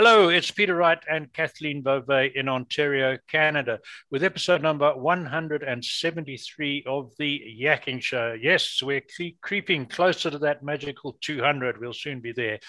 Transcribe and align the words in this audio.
Hello, 0.00 0.28
it's 0.28 0.52
Peter 0.52 0.76
Wright 0.76 1.02
and 1.10 1.32
Kathleen 1.32 1.82
Beauvais 1.82 2.30
in 2.36 2.48
Ontario, 2.48 3.18
Canada, 3.26 3.80
with 4.12 4.22
episode 4.22 4.62
number 4.62 4.96
173 4.96 6.84
of 6.86 7.10
the 7.18 7.42
Yakking 7.60 8.00
Show. 8.00 8.36
Yes, 8.40 8.80
we're 8.80 9.02
creeping 9.42 9.86
closer 9.86 10.30
to 10.30 10.38
that 10.38 10.62
magical 10.62 11.18
200. 11.20 11.80
We'll 11.80 11.92
soon 11.92 12.20
be 12.20 12.30
there. 12.30 12.60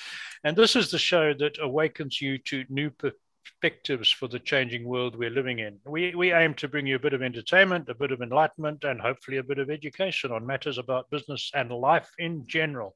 And 0.43 0.57
this 0.57 0.75
is 0.75 0.89
the 0.89 0.97
show 0.97 1.35
that 1.35 1.59
awakens 1.61 2.19
you 2.19 2.39
to 2.45 2.65
new 2.67 2.89
perspectives 2.89 4.09
for 4.09 4.27
the 4.27 4.39
changing 4.39 4.85
world 4.85 5.15
we're 5.15 5.29
living 5.29 5.59
in. 5.59 5.77
We, 5.85 6.15
we 6.15 6.33
aim 6.33 6.55
to 6.55 6.67
bring 6.67 6.87
you 6.87 6.95
a 6.95 6.99
bit 6.99 7.13
of 7.13 7.21
entertainment, 7.21 7.89
a 7.89 7.93
bit 7.93 8.11
of 8.11 8.23
enlightenment, 8.23 8.83
and 8.85 8.99
hopefully 8.99 9.37
a 9.37 9.43
bit 9.43 9.59
of 9.59 9.69
education 9.69 10.31
on 10.31 10.47
matters 10.47 10.79
about 10.79 11.11
business 11.11 11.51
and 11.53 11.69
life 11.69 12.09
in 12.17 12.47
general. 12.47 12.95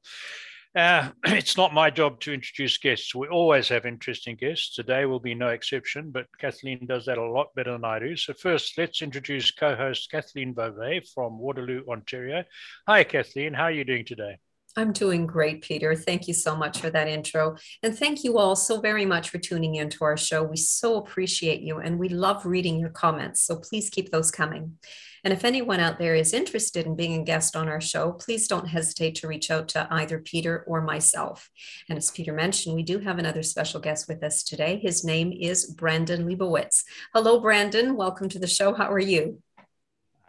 Uh, 0.74 1.10
it's 1.26 1.56
not 1.56 1.72
my 1.72 1.88
job 1.88 2.20
to 2.20 2.32
introduce 2.32 2.78
guests. 2.78 3.14
We 3.14 3.28
always 3.28 3.68
have 3.68 3.86
interesting 3.86 4.36
guests. 4.36 4.74
Today 4.74 5.04
will 5.06 5.20
be 5.20 5.34
no 5.34 5.48
exception, 5.48 6.10
but 6.10 6.26
Kathleen 6.38 6.86
does 6.86 7.06
that 7.06 7.18
a 7.18 7.30
lot 7.30 7.54
better 7.54 7.72
than 7.72 7.84
I 7.84 8.00
do. 8.00 8.16
So, 8.16 8.32
first, 8.34 8.76
let's 8.76 9.02
introduce 9.02 9.50
co 9.52 9.76
host 9.76 10.10
Kathleen 10.10 10.52
Beauvais 10.52 11.02
from 11.14 11.38
Waterloo, 11.38 11.84
Ontario. 11.88 12.44
Hi, 12.88 13.04
Kathleen. 13.04 13.54
How 13.54 13.64
are 13.64 13.70
you 13.70 13.84
doing 13.84 14.04
today? 14.04 14.38
I'm 14.76 14.92
doing 14.92 15.26
great, 15.26 15.62
Peter. 15.62 15.94
Thank 15.94 16.26
you 16.26 16.34
so 16.34 16.56
much 16.56 16.80
for 16.80 16.90
that 16.90 17.06
intro. 17.06 17.56
And 17.82 17.96
thank 17.96 18.24
you 18.24 18.38
all 18.38 18.56
so 18.56 18.80
very 18.80 19.06
much 19.06 19.30
for 19.30 19.38
tuning 19.38 19.76
into 19.76 20.04
our 20.04 20.16
show. 20.16 20.42
We 20.42 20.56
so 20.56 20.96
appreciate 20.96 21.60
you 21.60 21.78
and 21.78 21.98
we 21.98 22.08
love 22.08 22.44
reading 22.44 22.80
your 22.80 22.90
comments. 22.90 23.42
So 23.42 23.56
please 23.56 23.88
keep 23.88 24.10
those 24.10 24.32
coming. 24.32 24.78
And 25.22 25.32
if 25.32 25.44
anyone 25.44 25.80
out 25.80 25.98
there 25.98 26.14
is 26.14 26.34
interested 26.34 26.84
in 26.84 26.96
being 26.96 27.20
a 27.20 27.24
guest 27.24 27.56
on 27.56 27.68
our 27.68 27.80
show, 27.80 28.12
please 28.12 28.46
don't 28.46 28.68
hesitate 28.68 29.14
to 29.16 29.28
reach 29.28 29.50
out 29.50 29.68
to 29.68 29.86
either 29.90 30.18
Peter 30.18 30.64
or 30.66 30.82
myself. 30.82 31.50
And 31.88 31.96
as 31.96 32.10
Peter 32.10 32.32
mentioned, 32.32 32.74
we 32.74 32.82
do 32.82 32.98
have 32.98 33.18
another 33.18 33.42
special 33.42 33.80
guest 33.80 34.06
with 34.06 34.22
us 34.22 34.42
today. 34.42 34.80
His 34.82 35.02
name 35.02 35.32
is 35.32 35.66
Brandon 35.66 36.26
Leibowitz. 36.26 36.82
Hello, 37.14 37.40
Brandon. 37.40 37.96
Welcome 37.96 38.28
to 38.30 38.38
the 38.38 38.46
show. 38.46 38.74
How 38.74 38.92
are 38.92 38.98
you? 38.98 39.40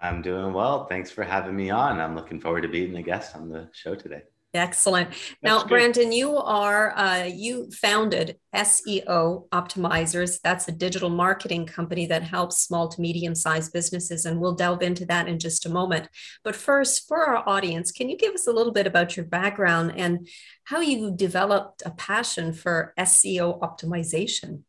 I'm 0.01 0.21
doing 0.21 0.53
well. 0.53 0.85
Thanks 0.85 1.09
for 1.09 1.23
having 1.23 1.55
me 1.55 1.71
on. 1.71 1.99
I'm 1.99 2.15
looking 2.15 2.39
forward 2.39 2.61
to 2.61 2.69
being 2.69 2.95
a 2.95 3.01
guest 3.01 3.35
on 3.35 3.49
the 3.49 3.69
show 3.73 3.95
today. 3.95 4.21
Excellent. 4.55 5.09
now, 5.43 5.59
good. 5.59 5.69
Brandon, 5.69 6.11
you 6.11 6.37
are 6.37 6.97
uh, 6.97 7.23
you 7.23 7.69
founded 7.71 8.37
SEO 8.55 9.47
Optimizers. 9.49 10.39
That's 10.43 10.67
a 10.67 10.71
digital 10.71 11.09
marketing 11.09 11.65
company 11.65 12.05
that 12.07 12.23
helps 12.23 12.63
small 12.63 12.87
to 12.89 13.01
medium 13.01 13.35
sized 13.35 13.73
businesses, 13.73 14.25
and 14.25 14.39
we'll 14.39 14.55
delve 14.55 14.81
into 14.81 15.05
that 15.07 15.27
in 15.27 15.39
just 15.39 15.65
a 15.65 15.69
moment. 15.69 16.07
But 16.43 16.55
first, 16.55 17.07
for 17.07 17.25
our 17.25 17.47
audience, 17.47 17.91
can 17.91 18.09
you 18.09 18.17
give 18.17 18.33
us 18.33 18.47
a 18.47 18.53
little 18.53 18.73
bit 18.73 18.87
about 18.87 19.17
your 19.17 19.25
background 19.25 19.93
and 19.95 20.27
how 20.63 20.79
you 20.79 21.11
developed 21.15 21.83
a 21.85 21.91
passion 21.91 22.53
for 22.53 22.93
SEO 22.97 23.59
optimization? 23.59 24.61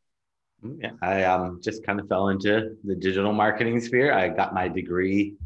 Mm, 0.64 0.78
yeah, 0.82 0.90
I 1.02 1.24
um, 1.24 1.60
just 1.62 1.84
kind 1.84 2.00
of 2.00 2.08
fell 2.08 2.28
into 2.28 2.76
the 2.84 2.94
digital 2.96 3.32
marketing 3.32 3.80
sphere. 3.80 4.12
I 4.12 4.28
got 4.28 4.54
my 4.54 4.68
degree 4.68 5.36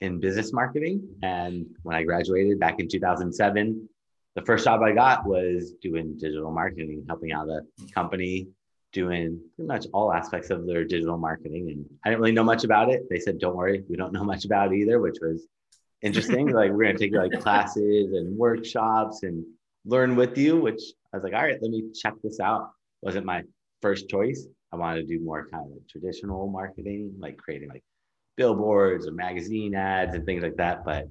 in 0.00 0.20
business 0.20 0.52
marketing. 0.52 1.08
And 1.22 1.66
when 1.82 1.96
I 1.96 2.02
graduated 2.02 2.58
back 2.60 2.80
in 2.80 2.88
2007, 2.88 3.88
the 4.34 4.42
first 4.42 4.64
job 4.64 4.82
I 4.82 4.92
got 4.92 5.26
was 5.26 5.72
doing 5.80 6.16
digital 6.18 6.50
marketing, 6.50 7.04
helping 7.08 7.32
out 7.32 7.48
a 7.48 7.62
company 7.92 8.48
doing 8.92 9.40
pretty 9.56 9.66
much 9.66 9.86
all 9.92 10.12
aspects 10.12 10.50
of 10.50 10.66
their 10.66 10.84
digital 10.84 11.18
marketing. 11.18 11.70
And 11.70 11.86
I 12.04 12.10
didn't 12.10 12.20
really 12.20 12.32
know 12.32 12.44
much 12.44 12.64
about 12.64 12.90
it. 12.90 13.08
They 13.08 13.18
said, 13.18 13.38
don't 13.38 13.56
worry, 13.56 13.82
we 13.88 13.96
don't 13.96 14.12
know 14.12 14.24
much 14.24 14.44
about 14.44 14.72
it 14.72 14.76
either, 14.76 15.00
which 15.00 15.16
was 15.20 15.46
interesting. 16.02 16.48
like, 16.52 16.70
we're 16.70 16.84
going 16.84 16.96
to 16.96 17.02
take 17.02 17.14
like 17.14 17.40
classes 17.40 18.12
and 18.12 18.36
workshops 18.36 19.22
and 19.22 19.44
learn 19.84 20.16
with 20.16 20.36
you, 20.36 20.58
which 20.60 20.82
I 21.12 21.16
was 21.16 21.24
like, 21.24 21.34
all 21.34 21.42
right, 21.42 21.60
let 21.60 21.70
me 21.70 21.84
check 21.94 22.14
this 22.22 22.40
out. 22.40 22.70
Wasn't 23.02 23.24
my 23.24 23.42
first 23.82 24.08
choice. 24.08 24.46
I 24.72 24.76
wanted 24.76 25.06
to 25.06 25.18
do 25.18 25.24
more 25.24 25.48
kind 25.50 25.64
of 25.64 25.70
like 25.72 25.88
traditional 25.88 26.48
marketing, 26.48 27.14
like 27.18 27.38
creating 27.38 27.68
like 27.68 27.84
billboards 28.36 29.06
or 29.06 29.12
magazine 29.12 29.74
ads 29.74 30.14
and 30.14 30.24
things 30.24 30.42
like 30.42 30.56
that. 30.56 30.84
But 30.84 31.08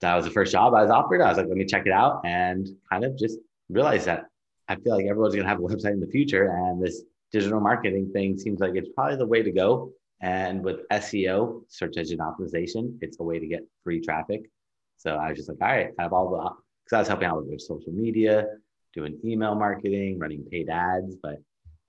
that 0.00 0.14
was 0.14 0.24
the 0.24 0.30
first 0.30 0.52
job 0.52 0.74
I 0.74 0.82
was 0.82 0.90
offered. 0.90 1.20
I 1.20 1.28
was 1.28 1.38
like, 1.38 1.48
let 1.48 1.56
me 1.56 1.64
check 1.64 1.86
it 1.86 1.92
out 1.92 2.20
and 2.24 2.68
kind 2.90 3.04
of 3.04 3.16
just 3.18 3.38
realize 3.68 4.04
that 4.04 4.26
I 4.68 4.76
feel 4.76 4.94
like 4.94 5.06
everyone's 5.06 5.34
going 5.34 5.44
to 5.44 5.48
have 5.48 5.58
a 5.58 5.62
website 5.62 5.92
in 5.92 6.00
the 6.00 6.06
future. 6.06 6.50
And 6.50 6.82
this 6.82 7.02
digital 7.32 7.60
marketing 7.60 8.10
thing 8.12 8.38
seems 8.38 8.60
like 8.60 8.72
it's 8.74 8.88
probably 8.94 9.16
the 9.16 9.26
way 9.26 9.42
to 9.42 9.50
go. 9.50 9.92
And 10.20 10.64
with 10.64 10.88
SEO, 10.88 11.62
search 11.68 11.96
engine 11.96 12.18
optimization, 12.18 12.98
it's 13.00 13.20
a 13.20 13.22
way 13.22 13.38
to 13.38 13.46
get 13.46 13.60
free 13.84 14.00
traffic. 14.00 14.50
So 14.96 15.14
I 15.14 15.28
was 15.28 15.38
just 15.38 15.48
like, 15.48 15.58
all 15.60 15.68
right, 15.68 15.90
I 15.98 16.02
have 16.02 16.12
all 16.12 16.30
the, 16.30 16.50
because 16.84 16.96
I 16.96 16.98
was 16.98 17.08
helping 17.08 17.28
out 17.28 17.46
with 17.46 17.60
social 17.60 17.92
media, 17.92 18.46
doing 18.94 19.18
email 19.24 19.54
marketing, 19.54 20.18
running 20.18 20.44
paid 20.50 20.68
ads, 20.68 21.16
but 21.22 21.36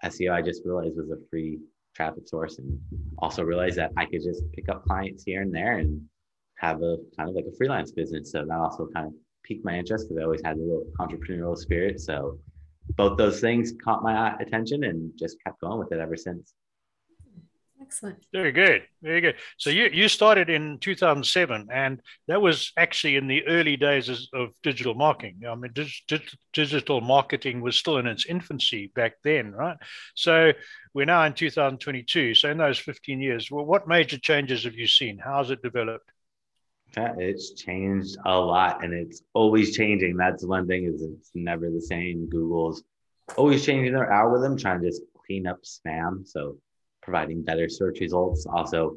SEO 0.05 0.31
I 0.31 0.41
just 0.41 0.63
realized 0.63 0.95
was 0.95 1.09
a 1.09 1.17
free 1.29 1.59
traffic 1.95 2.27
source 2.27 2.59
and 2.59 2.79
also 3.17 3.43
realized 3.43 3.77
that 3.77 3.91
I 3.97 4.05
could 4.05 4.23
just 4.23 4.43
pick 4.53 4.69
up 4.69 4.83
clients 4.83 5.23
here 5.23 5.41
and 5.41 5.53
there 5.53 5.77
and 5.77 6.01
have 6.57 6.81
a 6.81 6.97
kind 7.15 7.29
of 7.29 7.35
like 7.35 7.45
a 7.45 7.55
freelance 7.57 7.91
business. 7.91 8.31
So 8.31 8.45
that 8.45 8.57
also 8.57 8.87
kind 8.93 9.07
of 9.07 9.13
piqued 9.43 9.65
my 9.65 9.77
interest 9.77 10.07
because 10.07 10.21
I 10.21 10.25
always 10.25 10.41
had 10.43 10.57
a 10.57 10.59
little 10.59 10.85
entrepreneurial 10.99 11.57
spirit. 11.57 11.99
So 11.99 12.37
both 12.95 13.17
those 13.17 13.39
things 13.39 13.73
caught 13.83 14.03
my 14.03 14.35
attention 14.39 14.83
and 14.83 15.11
just 15.17 15.37
kept 15.43 15.61
going 15.61 15.79
with 15.79 15.91
it 15.91 15.99
ever 15.99 16.17
since. 16.17 16.53
Excellent. 17.81 18.25
Very 18.33 18.51
good. 18.51 18.83
Very 19.01 19.21
good. 19.21 19.35
So 19.57 19.69
you, 19.69 19.89
you 19.93 20.09
started 20.09 20.49
in 20.49 20.79
2007, 20.79 21.69
and 21.71 22.01
that 22.27 22.41
was 22.41 22.73
actually 22.75 23.15
in 23.15 23.27
the 23.27 23.45
early 23.47 23.77
days 23.77 24.09
of 24.33 24.49
digital 24.63 24.93
marketing. 24.95 25.41
I 25.49 25.55
mean, 25.55 25.71
dig, 25.73 26.21
digital 26.51 26.99
marketing 26.99 27.61
was 27.61 27.77
still 27.77 27.97
in 27.97 28.07
its 28.07 28.25
infancy 28.25 28.91
back 28.95 29.13
then, 29.23 29.53
right? 29.53 29.77
So 30.13 30.51
we're 30.93 31.05
now 31.05 31.23
in 31.23 31.33
2022. 31.33 32.35
So 32.35 32.49
in 32.49 32.57
those 32.57 32.79
15 32.79 33.21
years, 33.21 33.49
well, 33.49 33.65
what 33.65 33.87
major 33.87 34.17
changes 34.17 34.65
have 34.65 34.75
you 34.75 34.87
seen? 34.87 35.17
How 35.17 35.37
has 35.37 35.49
it 35.49 35.61
developed? 35.61 36.11
Yeah, 36.97 37.13
it's 37.17 37.53
changed 37.53 38.17
a 38.25 38.37
lot, 38.37 38.83
and 38.83 38.93
it's 38.93 39.21
always 39.33 39.77
changing. 39.77 40.17
That's 40.17 40.43
one 40.43 40.67
thing 40.67 40.85
is 40.85 41.01
it's 41.01 41.31
never 41.33 41.69
the 41.69 41.81
same. 41.81 42.27
Google's 42.29 42.83
always 43.37 43.65
changing 43.65 43.93
their 43.93 44.11
algorithm, 44.11 44.57
trying 44.57 44.81
to 44.81 44.87
just 44.87 45.03
clean 45.25 45.47
up 45.47 45.59
spam. 45.63 46.27
So 46.27 46.57
providing 47.09 47.41
better 47.41 47.67
search 47.67 47.99
results. 47.99 48.45
Also, 48.45 48.95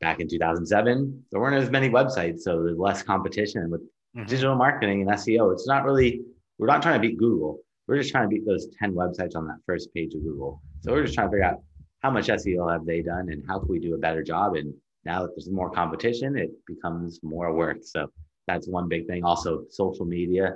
back 0.00 0.18
in 0.20 0.28
2007, 0.28 1.24
there 1.30 1.40
weren't 1.40 1.62
as 1.62 1.70
many 1.70 1.88
websites, 1.88 2.40
so 2.40 2.62
there's 2.62 2.78
less 2.78 3.02
competition 3.02 3.70
with 3.70 3.82
mm-hmm. 3.82 4.24
digital 4.24 4.56
marketing 4.56 5.02
and 5.02 5.10
SEO. 5.10 5.52
It's 5.52 5.66
not 5.66 5.84
really, 5.84 6.22
we're 6.58 6.66
not 6.66 6.82
trying 6.82 7.00
to 7.00 7.06
beat 7.06 7.18
Google. 7.18 7.60
We're 7.86 7.98
just 7.98 8.10
trying 8.10 8.28
to 8.28 8.34
beat 8.34 8.46
those 8.46 8.66
10 8.80 8.94
websites 8.94 9.36
on 9.36 9.46
that 9.46 9.58
first 9.64 9.94
page 9.94 10.14
of 10.14 10.22
Google. 10.22 10.60
So 10.80 10.92
we're 10.92 11.04
just 11.04 11.14
trying 11.14 11.28
to 11.28 11.32
figure 11.32 11.44
out 11.44 11.62
how 12.00 12.10
much 12.10 12.26
SEO 12.28 12.72
have 12.72 12.84
they 12.84 13.02
done 13.02 13.28
and 13.30 13.44
how 13.46 13.58
can 13.58 13.68
we 13.68 13.78
do 13.78 13.94
a 13.94 13.98
better 13.98 14.22
job. 14.22 14.56
And 14.56 14.74
now 15.04 15.22
that 15.22 15.30
there's 15.34 15.50
more 15.50 15.70
competition, 15.70 16.36
it 16.36 16.50
becomes 16.66 17.20
more 17.22 17.52
work. 17.52 17.78
So 17.82 18.10
that's 18.46 18.66
one 18.66 18.88
big 18.88 19.06
thing. 19.06 19.24
Also, 19.24 19.64
social 19.70 20.04
media 20.04 20.54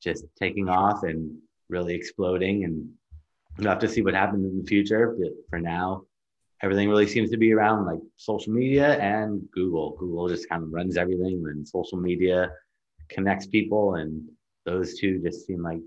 just 0.00 0.24
taking 0.38 0.68
off 0.68 1.02
and 1.02 1.36
really 1.68 1.94
exploding. 1.94 2.64
And 2.64 2.88
we'll 3.58 3.68
have 3.68 3.78
to 3.80 3.88
see 3.88 4.02
what 4.02 4.14
happens 4.14 4.44
in 4.44 4.58
the 4.58 4.66
future. 4.66 5.16
But 5.18 5.30
for 5.48 5.60
now, 5.60 6.02
everything 6.62 6.88
really 6.88 7.06
seems 7.06 7.30
to 7.30 7.36
be 7.36 7.52
around 7.52 7.86
like 7.86 7.98
social 8.16 8.52
media 8.52 8.98
and 8.98 9.42
Google. 9.52 9.96
Google 9.98 10.28
just 10.28 10.48
kind 10.48 10.62
of 10.62 10.72
runs 10.72 10.96
everything, 10.96 11.44
and 11.46 11.66
social 11.66 11.98
media 11.98 12.50
connects 13.08 13.46
people, 13.46 13.96
and 13.96 14.28
those 14.64 14.98
two 14.98 15.20
just 15.20 15.46
seem 15.46 15.62
like 15.62 15.80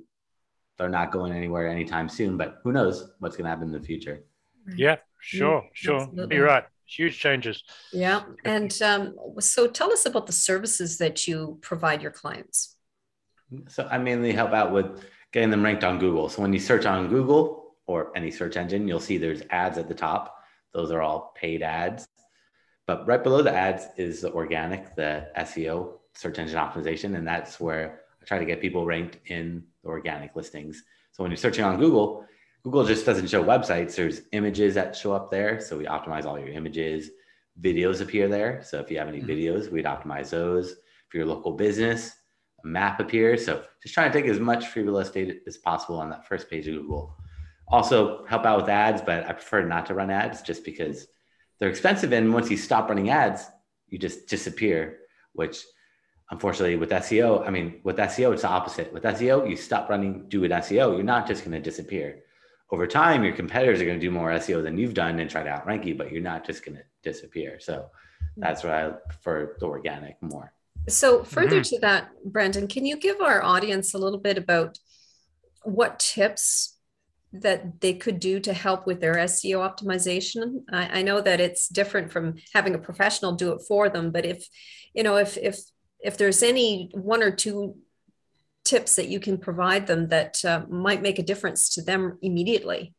they're 0.78 0.90
not 0.90 1.12
going 1.12 1.32
anywhere 1.32 1.70
anytime 1.70 2.10
soon. 2.10 2.38
But 2.38 2.58
who 2.64 2.72
knows 2.72 3.10
what's 3.20 3.38
going 3.38 3.46
to 3.46 3.50
happen 3.50 3.68
in 3.68 3.74
the 3.74 3.86
future? 3.86 4.24
Yeah, 4.76 4.98
sure, 5.22 5.64
sure. 5.74 6.02
Absolutely. 6.02 6.36
You're 6.36 6.46
right. 6.46 6.66
Huge 6.88 7.18
changes. 7.18 7.64
Yeah, 7.94 8.24
and 8.44 8.80
um, 8.84 9.16
so 9.40 9.68
tell 9.68 9.92
us 9.92 10.06
about 10.06 10.28
the 10.28 10.34
services 10.34 10.98
that 11.00 11.28
you 11.28 11.58
provide 11.62 12.02
your 12.02 12.12
clients. 12.12 12.76
So 13.70 13.88
I 13.90 13.98
mainly 13.98 14.34
help 14.34 14.52
out 14.52 14.72
with 14.72 15.04
getting 15.32 15.50
them 15.50 15.64
ranked 15.64 15.84
on 15.84 15.98
Google. 16.00 16.30
So 16.30 16.42
when 16.42 16.54
you 16.54 16.60
search 16.60 16.86
on 16.86 17.08
Google 17.08 17.76
or 17.88 18.16
any 18.16 18.30
search 18.30 18.56
engine, 18.58 18.88
you'll 18.88 19.00
see 19.00 19.18
there's 19.18 19.42
ads 19.50 19.78
at 19.78 19.88
the 19.88 19.96
top 19.96 20.35
those 20.76 20.92
are 20.92 21.02
all 21.02 21.34
paid 21.36 21.64
ads. 21.64 22.08
But 22.86 23.08
right 23.08 23.24
below 23.24 23.42
the 23.42 23.54
ads 23.54 23.88
is 23.98 24.22
the 24.22 24.32
organic, 24.34 24.96
the 24.96 25.30
SEO, 25.38 25.94
search 26.14 26.38
engine 26.38 26.60
optimization. 26.60 27.16
And 27.16 27.26
that's 27.26 27.60
where 27.60 28.02
I 28.22 28.26
try 28.26 28.38
to 28.38 28.46
get 28.46 28.62
people 28.62 28.86
ranked 28.86 29.18
in 29.28 29.64
the 29.84 29.90
organic 29.90 30.36
listings. 30.36 30.84
So 31.14 31.24
when 31.24 31.32
you're 31.32 31.38
searching 31.38 31.64
on 31.64 31.80
Google, 31.80 32.26
Google 32.64 32.86
just 32.86 33.06
doesn't 33.06 33.30
show 33.30 33.44
websites. 33.44 33.96
There's 33.96 34.24
images 34.34 34.76
that 34.76 34.96
show 34.96 35.14
up 35.14 35.32
there. 35.32 35.62
So 35.62 35.78
we 35.78 35.86
optimize 35.86 36.26
all 36.26 36.38
your 36.38 36.50
images. 36.50 37.10
Videos 37.62 38.02
appear 38.02 38.28
there. 38.28 38.62
So 38.64 38.80
if 38.80 38.92
you 38.92 38.98
have 38.98 39.08
any 39.08 39.22
mm-hmm. 39.22 39.30
videos, 39.30 39.72
we'd 39.72 39.86
optimize 39.86 40.30
those. 40.30 40.76
For 41.08 41.18
your 41.18 41.28
local 41.28 41.54
business, 41.54 42.12
a 42.64 42.68
map 42.68 43.00
appears. 43.00 43.46
So 43.46 43.64
just 43.82 43.94
trying 43.94 44.12
to 44.12 44.22
take 44.22 44.30
as 44.30 44.40
much 44.40 44.68
free 44.68 44.84
real 44.84 44.98
estate 44.98 45.44
as 45.48 45.58
possible 45.58 46.00
on 46.00 46.10
that 46.10 46.28
first 46.28 46.50
page 46.50 46.68
of 46.68 46.76
Google 46.76 47.16
also 47.68 48.26
help 48.26 48.46
out 48.46 48.62
with 48.62 48.70
ads, 48.70 49.02
but 49.02 49.26
I 49.26 49.34
prefer 49.34 49.64
not 49.64 49.88
to 49.88 49.94
run 49.94 50.12
ads 50.12 50.42
just 50.42 50.64
because 50.64 51.08
they're 51.60 51.70
expensive. 51.70 52.12
And 52.12 52.34
once 52.34 52.50
you 52.50 52.58
stop 52.58 52.90
running 52.90 53.10
ads, 53.10 53.44
you 53.88 53.98
just 53.98 54.28
disappear, 54.28 55.00
which 55.34 55.64
unfortunately 56.32 56.76
with 56.76 56.90
SEO, 56.90 57.46
I 57.48 57.50
mean, 57.50 57.82
with 57.84 57.98
SEO, 57.98 58.34
it's 58.34 58.44
the 58.44 58.50
opposite. 58.50 58.94
With 58.94 59.04
SEO, 59.04 59.50
you 59.50 59.56
stop 59.56 59.90
running, 59.90 60.28
do 60.28 60.44
an 60.44 60.52
SEO, 60.52 60.96
you're 60.96 61.04
not 61.04 61.28
just 61.28 61.44
going 61.44 61.54
to 61.54 61.62
disappear. 61.62 62.22
over 62.72 62.88
time, 62.88 63.24
your 63.24 63.36
competitors 63.36 63.80
are 63.80 63.86
going 63.86 64.00
to 64.00 64.06
do 64.06 64.12
more 64.12 64.32
SEO 64.32 64.64
than 64.64 64.78
you've 64.78 64.96
done 64.96 65.20
and 65.20 65.30
try 65.30 65.44
to 65.44 65.50
outrank 65.50 65.86
you, 65.86 65.96
but 65.96 66.12
you're 66.12 66.22
not 66.22 66.46
just 66.46 66.66
going 66.66 66.76
to 66.76 66.84
disappear. 67.04 67.60
So 67.60 67.90
that's 68.38 68.64
why 68.64 68.88
I 68.88 68.90
prefer 69.08 69.56
the 69.60 69.68
organic 69.68 70.22
more. 70.22 70.52
So, 70.88 71.24
further 71.24 71.62
mm-hmm. 71.62 71.76
to 71.76 71.80
that, 71.82 72.10
Brandon, 72.24 72.68
can 72.68 72.86
you 72.86 72.98
give 72.98 73.22
our 73.22 73.42
audience 73.44 73.94
a 73.94 73.98
little 73.98 74.20
bit 74.20 74.38
about 74.38 74.78
what 75.64 75.98
tips 75.98 76.75
that 77.42 77.82
they 77.82 77.94
could 77.94 78.20
do 78.20 78.40
to 78.42 78.54
help 78.54 78.86
with 78.86 79.02
their 79.02 79.16
SEO 79.16 79.58
optimization? 79.60 80.64
I, 80.72 81.00
I, 81.00 81.02
know 81.02 81.22
that 81.22 81.40
it's 81.40 81.68
different 81.68 82.12
from 82.12 82.36
having 82.54 82.76
a 82.76 82.80
professional 82.80 83.34
do 83.34 83.52
it 83.52 83.62
for 83.68 83.90
them, 83.90 84.12
but 84.12 84.26
if 84.26 84.48
you 84.94 85.04
know, 85.04 85.18
if 85.18 85.38
if 85.38 85.60
if 86.00 86.18
there's 86.18 86.44
any 86.44 86.90
one 86.94 87.24
or 87.24 87.32
two 87.32 87.76
tips 88.64 88.96
that 88.96 89.08
you 89.08 89.20
can 89.20 89.38
provide 89.38 89.88
them 89.88 90.08
that 90.10 90.44
uh, 90.44 90.66
might 90.68 91.02
make 91.02 91.20
a 91.20 91.24
difference 91.24 91.70
to 91.70 91.82
them 91.82 92.18
immediately. 92.22 92.94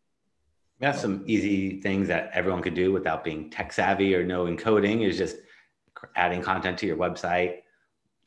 Yeah, 0.81 0.93
some 0.93 1.25
easy 1.27 1.81
things 1.81 2.09
that 2.09 2.31
everyone 2.33 2.63
could 2.63 2.75
do 2.75 2.93
without 2.93 3.25
being 3.25 3.51
tech 3.51 3.73
savvy 3.73 4.15
or 4.15 4.25
know 4.25 4.45
encoding 4.45 5.07
is 5.07 5.19
just 5.19 5.37
adding 6.15 6.43
content 6.43 6.79
to 6.79 6.87
your 6.87 6.97
website, 6.97 7.63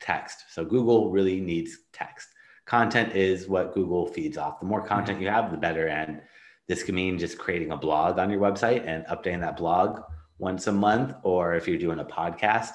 text. 0.00 0.44
So 0.50 0.64
Google 0.64 1.10
really 1.10 1.40
needs 1.40 1.78
text. 1.92 2.28
Content 2.70 3.16
is 3.16 3.48
what 3.48 3.74
Google 3.74 4.06
feeds 4.06 4.38
off. 4.38 4.60
The 4.60 4.64
more 4.64 4.80
content 4.80 5.16
mm-hmm. 5.16 5.24
you 5.24 5.30
have, 5.30 5.50
the 5.50 5.56
better. 5.56 5.88
And 5.88 6.22
this 6.68 6.84
can 6.84 6.94
mean 6.94 7.18
just 7.18 7.36
creating 7.36 7.72
a 7.72 7.76
blog 7.76 8.20
on 8.20 8.30
your 8.30 8.40
website 8.40 8.86
and 8.86 9.04
updating 9.06 9.40
that 9.40 9.56
blog 9.56 10.02
once 10.38 10.68
a 10.68 10.72
month, 10.72 11.12
or 11.24 11.56
if 11.56 11.66
you're 11.66 11.78
doing 11.78 11.98
a 11.98 12.04
podcast, 12.04 12.70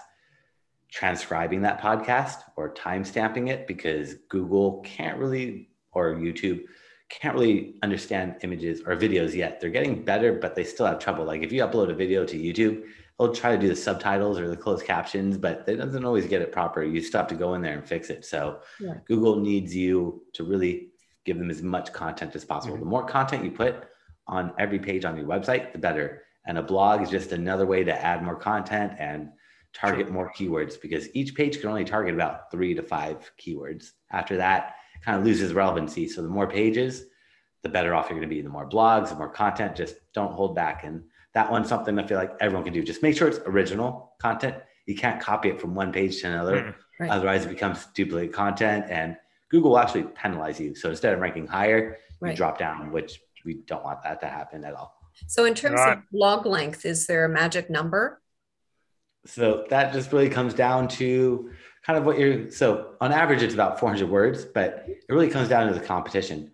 transcribing 0.92 1.62
that 1.62 1.80
podcast 1.80 2.40
or 2.58 2.74
timestamping 2.74 3.50
it 3.50 3.68
because 3.68 4.16
Google 4.28 4.82
can't 4.82 5.18
really, 5.18 5.70
or 5.94 6.16
YouTube 6.16 6.66
can't 7.08 7.34
really 7.34 7.76
understand 7.82 8.36
images 8.42 8.82
or 8.86 8.98
videos 8.98 9.34
yet. 9.34 9.62
They're 9.62 9.70
getting 9.70 10.04
better, 10.04 10.34
but 10.34 10.56
they 10.56 10.66
still 10.66 10.88
have 10.88 11.00
trouble. 11.00 11.24
Like 11.24 11.42
if 11.42 11.54
you 11.54 11.62
upload 11.62 11.90
a 11.90 11.96
video 11.96 12.26
to 12.26 12.38
YouTube, 12.38 12.84
it'll 13.20 13.34
try 13.34 13.56
to 13.56 13.62
do 13.62 13.70
the 13.70 13.76
subtitles 13.76 14.40
or 14.40 14.50
the 14.50 14.58
closed 14.58 14.86
captions, 14.86 15.38
but 15.38 15.64
it 15.68 15.78
doesn't 15.78 16.06
always 16.06 16.26
get 16.26 16.42
it 16.42 16.52
proper. 16.52 16.84
You 16.84 17.02
still 17.02 17.22
have 17.22 17.30
to 17.30 17.36
go 17.36 17.54
in 17.54 17.62
there 17.62 17.74
and 17.74 17.88
fix 17.88 18.10
it. 18.10 18.26
So 18.26 18.60
yeah. 18.80 18.96
Google 19.06 19.38
needs 19.38 19.76
you 19.76 20.24
to 20.34 20.44
really 20.44 20.90
give 21.24 21.38
them 21.38 21.50
as 21.50 21.62
much 21.62 21.94
content 21.94 22.36
as 22.36 22.44
possible. 22.44 22.76
Mm-hmm. 22.76 22.84
The 22.84 22.90
more 22.90 23.06
content 23.06 23.44
you 23.46 23.52
put 23.52 23.86
on 24.28 24.54
every 24.60 24.80
page 24.80 25.06
on 25.06 25.18
your 25.18 25.28
website, 25.28 25.72
the 25.72 25.80
better. 25.80 26.24
And 26.46 26.58
a 26.58 26.64
blog 26.64 27.02
is 27.02 27.10
just 27.10 27.32
another 27.32 27.66
way 27.66 27.84
to 27.84 28.06
add 28.06 28.22
more 28.22 28.36
content 28.36 28.94
and 29.00 29.30
target 29.74 30.12
more 30.12 30.32
keywords 30.32 30.80
because 30.80 31.08
each 31.14 31.36
page 31.36 31.60
can 31.60 31.70
only 31.70 31.86
target 31.86 32.14
about 32.14 32.52
three 32.52 32.74
to 32.74 32.84
five 32.84 33.32
keywords. 33.40 33.92
After 34.12 34.38
that, 34.38 34.76
kind 35.04 35.18
of 35.18 35.26
loses 35.26 35.54
relevancy. 35.54 36.08
So 36.08 36.22
the 36.22 36.28
more 36.28 36.48
pages, 36.48 37.06
the 37.64 37.70
better 37.70 37.96
off 37.96 38.10
you're 38.10 38.20
going 38.20 38.30
to 38.30 38.36
be. 38.36 38.42
The 38.42 38.50
more 38.50 38.70
blogs, 38.70 39.10
the 39.10 39.16
more 39.16 39.30
content, 39.30 39.76
just 39.76 39.96
don't 40.14 40.34
hold 40.34 40.56
back. 40.56 40.84
And 40.84 41.04
that 41.36 41.52
one's 41.52 41.68
something 41.68 42.00
I 42.00 42.08
feel 42.08 42.18
like 42.18 42.32
everyone 42.40 42.64
can 42.64 42.74
do. 42.74 42.82
Just 42.82 43.04
make 43.04 43.16
sure 43.16 43.28
it's 43.28 43.40
original 43.46 44.14
content. 44.20 44.56
You 44.88 44.96
can't 44.96 45.22
copy 45.22 45.50
it 45.50 45.60
from 45.60 45.76
one 45.76 45.92
page 45.92 46.22
to 46.22 46.28
another. 46.28 46.56
Mm, 46.56 46.76
right. 47.02 47.12
Otherwise, 47.12 47.46
it 47.46 47.50
becomes 47.50 47.86
duplicate 47.94 48.34
content 48.34 48.86
and 48.90 49.18
Google 49.52 49.72
will 49.72 49.80
actually 49.80 50.04
penalize 50.04 50.60
you. 50.60 50.74
So 50.76 50.90
instead 50.90 51.14
of 51.14 51.20
ranking 51.20 51.46
higher, 51.46 51.98
right. 52.22 52.32
you 52.32 52.38
drop 52.38 52.58
down, 52.58 52.92
which 52.92 53.20
we 53.44 53.56
don't 53.68 53.84
want 53.84 54.02
that 54.04 54.22
to 54.22 54.28
happen 54.28 54.64
at 54.64 54.74
all. 54.74 54.96
So, 55.28 55.46
in 55.46 55.54
terms 55.54 55.76
right. 55.76 55.98
of 55.98 56.04
blog 56.12 56.46
length, 56.46 56.86
is 56.86 57.06
there 57.06 57.26
a 57.26 57.30
magic 57.30 57.70
number? 57.70 58.22
So 59.26 59.66
that 59.70 59.94
just 59.94 60.12
really 60.12 60.30
comes 60.30 60.54
down 60.54 60.88
to 60.90 61.52
kind 61.86 61.98
of 61.98 62.06
what 62.06 62.20
you're. 62.20 62.50
So 62.52 62.96
on 63.02 63.12
average, 63.12 63.42
it's 63.42 63.54
about 63.54 63.80
400 63.80 64.10
words, 64.10 64.46
but 64.46 64.86
it 64.88 65.04
really 65.10 65.30
comes 65.30 65.50
down 65.50 65.68
to 65.68 65.74
the 65.74 65.86
competition. 65.86 66.52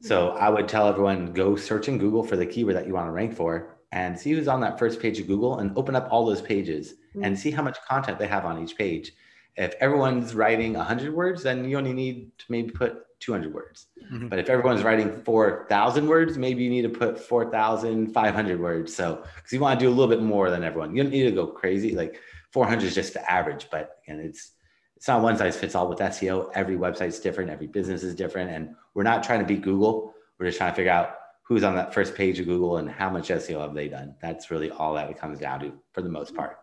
So 0.00 0.30
I 0.30 0.48
would 0.48 0.68
tell 0.68 0.88
everyone 0.88 1.32
go 1.32 1.54
search 1.54 1.88
in 1.88 1.98
Google 1.98 2.24
for 2.24 2.36
the 2.36 2.46
keyword 2.46 2.76
that 2.76 2.86
you 2.86 2.94
want 2.94 3.06
to 3.06 3.12
rank 3.12 3.34
for 3.36 3.72
and 3.92 4.18
see 4.18 4.32
who's 4.32 4.48
on 4.48 4.60
that 4.62 4.78
first 4.78 5.00
page 5.00 5.20
of 5.20 5.26
Google 5.26 5.58
and 5.58 5.76
open 5.76 5.94
up 5.94 6.08
all 6.10 6.24
those 6.24 6.40
pages 6.40 6.94
mm-hmm. 7.10 7.24
and 7.24 7.38
see 7.38 7.50
how 7.50 7.62
much 7.62 7.78
content 7.86 8.18
they 8.18 8.26
have 8.26 8.44
on 8.44 8.62
each 8.62 8.76
page. 8.76 9.12
If 9.56 9.74
everyone's 9.80 10.34
writing 10.34 10.72
100 10.72 11.14
words, 11.14 11.42
then 11.42 11.68
you 11.68 11.76
only 11.76 11.92
need 11.92 12.30
to 12.38 12.44
maybe 12.48 12.70
put 12.70 13.04
200 13.20 13.52
words. 13.52 13.86
Mm-hmm. 14.10 14.28
But 14.28 14.38
if 14.38 14.48
everyone's 14.48 14.82
writing 14.82 15.22
4,000 15.22 16.08
words, 16.08 16.38
maybe 16.38 16.64
you 16.64 16.70
need 16.70 16.82
to 16.82 16.88
put 16.88 17.20
4,500 17.20 18.60
words. 18.60 18.94
So, 18.94 19.22
because 19.36 19.52
you 19.52 19.60
want 19.60 19.78
to 19.78 19.84
do 19.84 19.90
a 19.90 19.94
little 19.94 20.08
bit 20.08 20.22
more 20.22 20.50
than 20.50 20.64
everyone. 20.64 20.96
You 20.96 21.02
don't 21.02 21.12
need 21.12 21.24
to 21.24 21.32
go 21.32 21.46
crazy. 21.46 21.94
Like 21.94 22.18
400 22.52 22.86
is 22.86 22.94
just 22.94 23.12
the 23.12 23.30
average, 23.30 23.68
but 23.70 23.98
and 24.08 24.20
it's 24.20 24.52
it's 24.96 25.08
not 25.08 25.20
one 25.20 25.36
size 25.36 25.56
fits 25.56 25.74
all 25.74 25.88
with 25.88 25.98
SEO. 25.98 26.50
Every 26.54 26.76
website's 26.76 27.18
different, 27.18 27.50
every 27.50 27.66
business 27.66 28.04
is 28.04 28.14
different, 28.14 28.50
and 28.50 28.76
we're 28.94 29.02
not 29.02 29.24
trying 29.24 29.40
to 29.40 29.44
beat 29.44 29.62
Google. 29.62 30.14
We're 30.38 30.46
just 30.46 30.58
trying 30.58 30.70
to 30.70 30.76
figure 30.76 30.92
out 30.92 31.16
who's 31.42 31.64
on 31.64 31.74
that 31.74 31.92
first 31.92 32.14
page 32.14 32.38
of 32.40 32.46
Google 32.46 32.78
and 32.78 32.90
how 32.90 33.10
much 33.10 33.28
SEO 33.28 33.60
have 33.60 33.74
they 33.74 33.88
done. 33.88 34.14
That's 34.22 34.50
really 34.50 34.70
all 34.70 34.94
that 34.94 35.10
it 35.10 35.18
comes 35.18 35.38
down 35.38 35.60
to 35.60 35.72
for 35.92 36.02
the 36.02 36.08
most 36.08 36.34
part. 36.34 36.58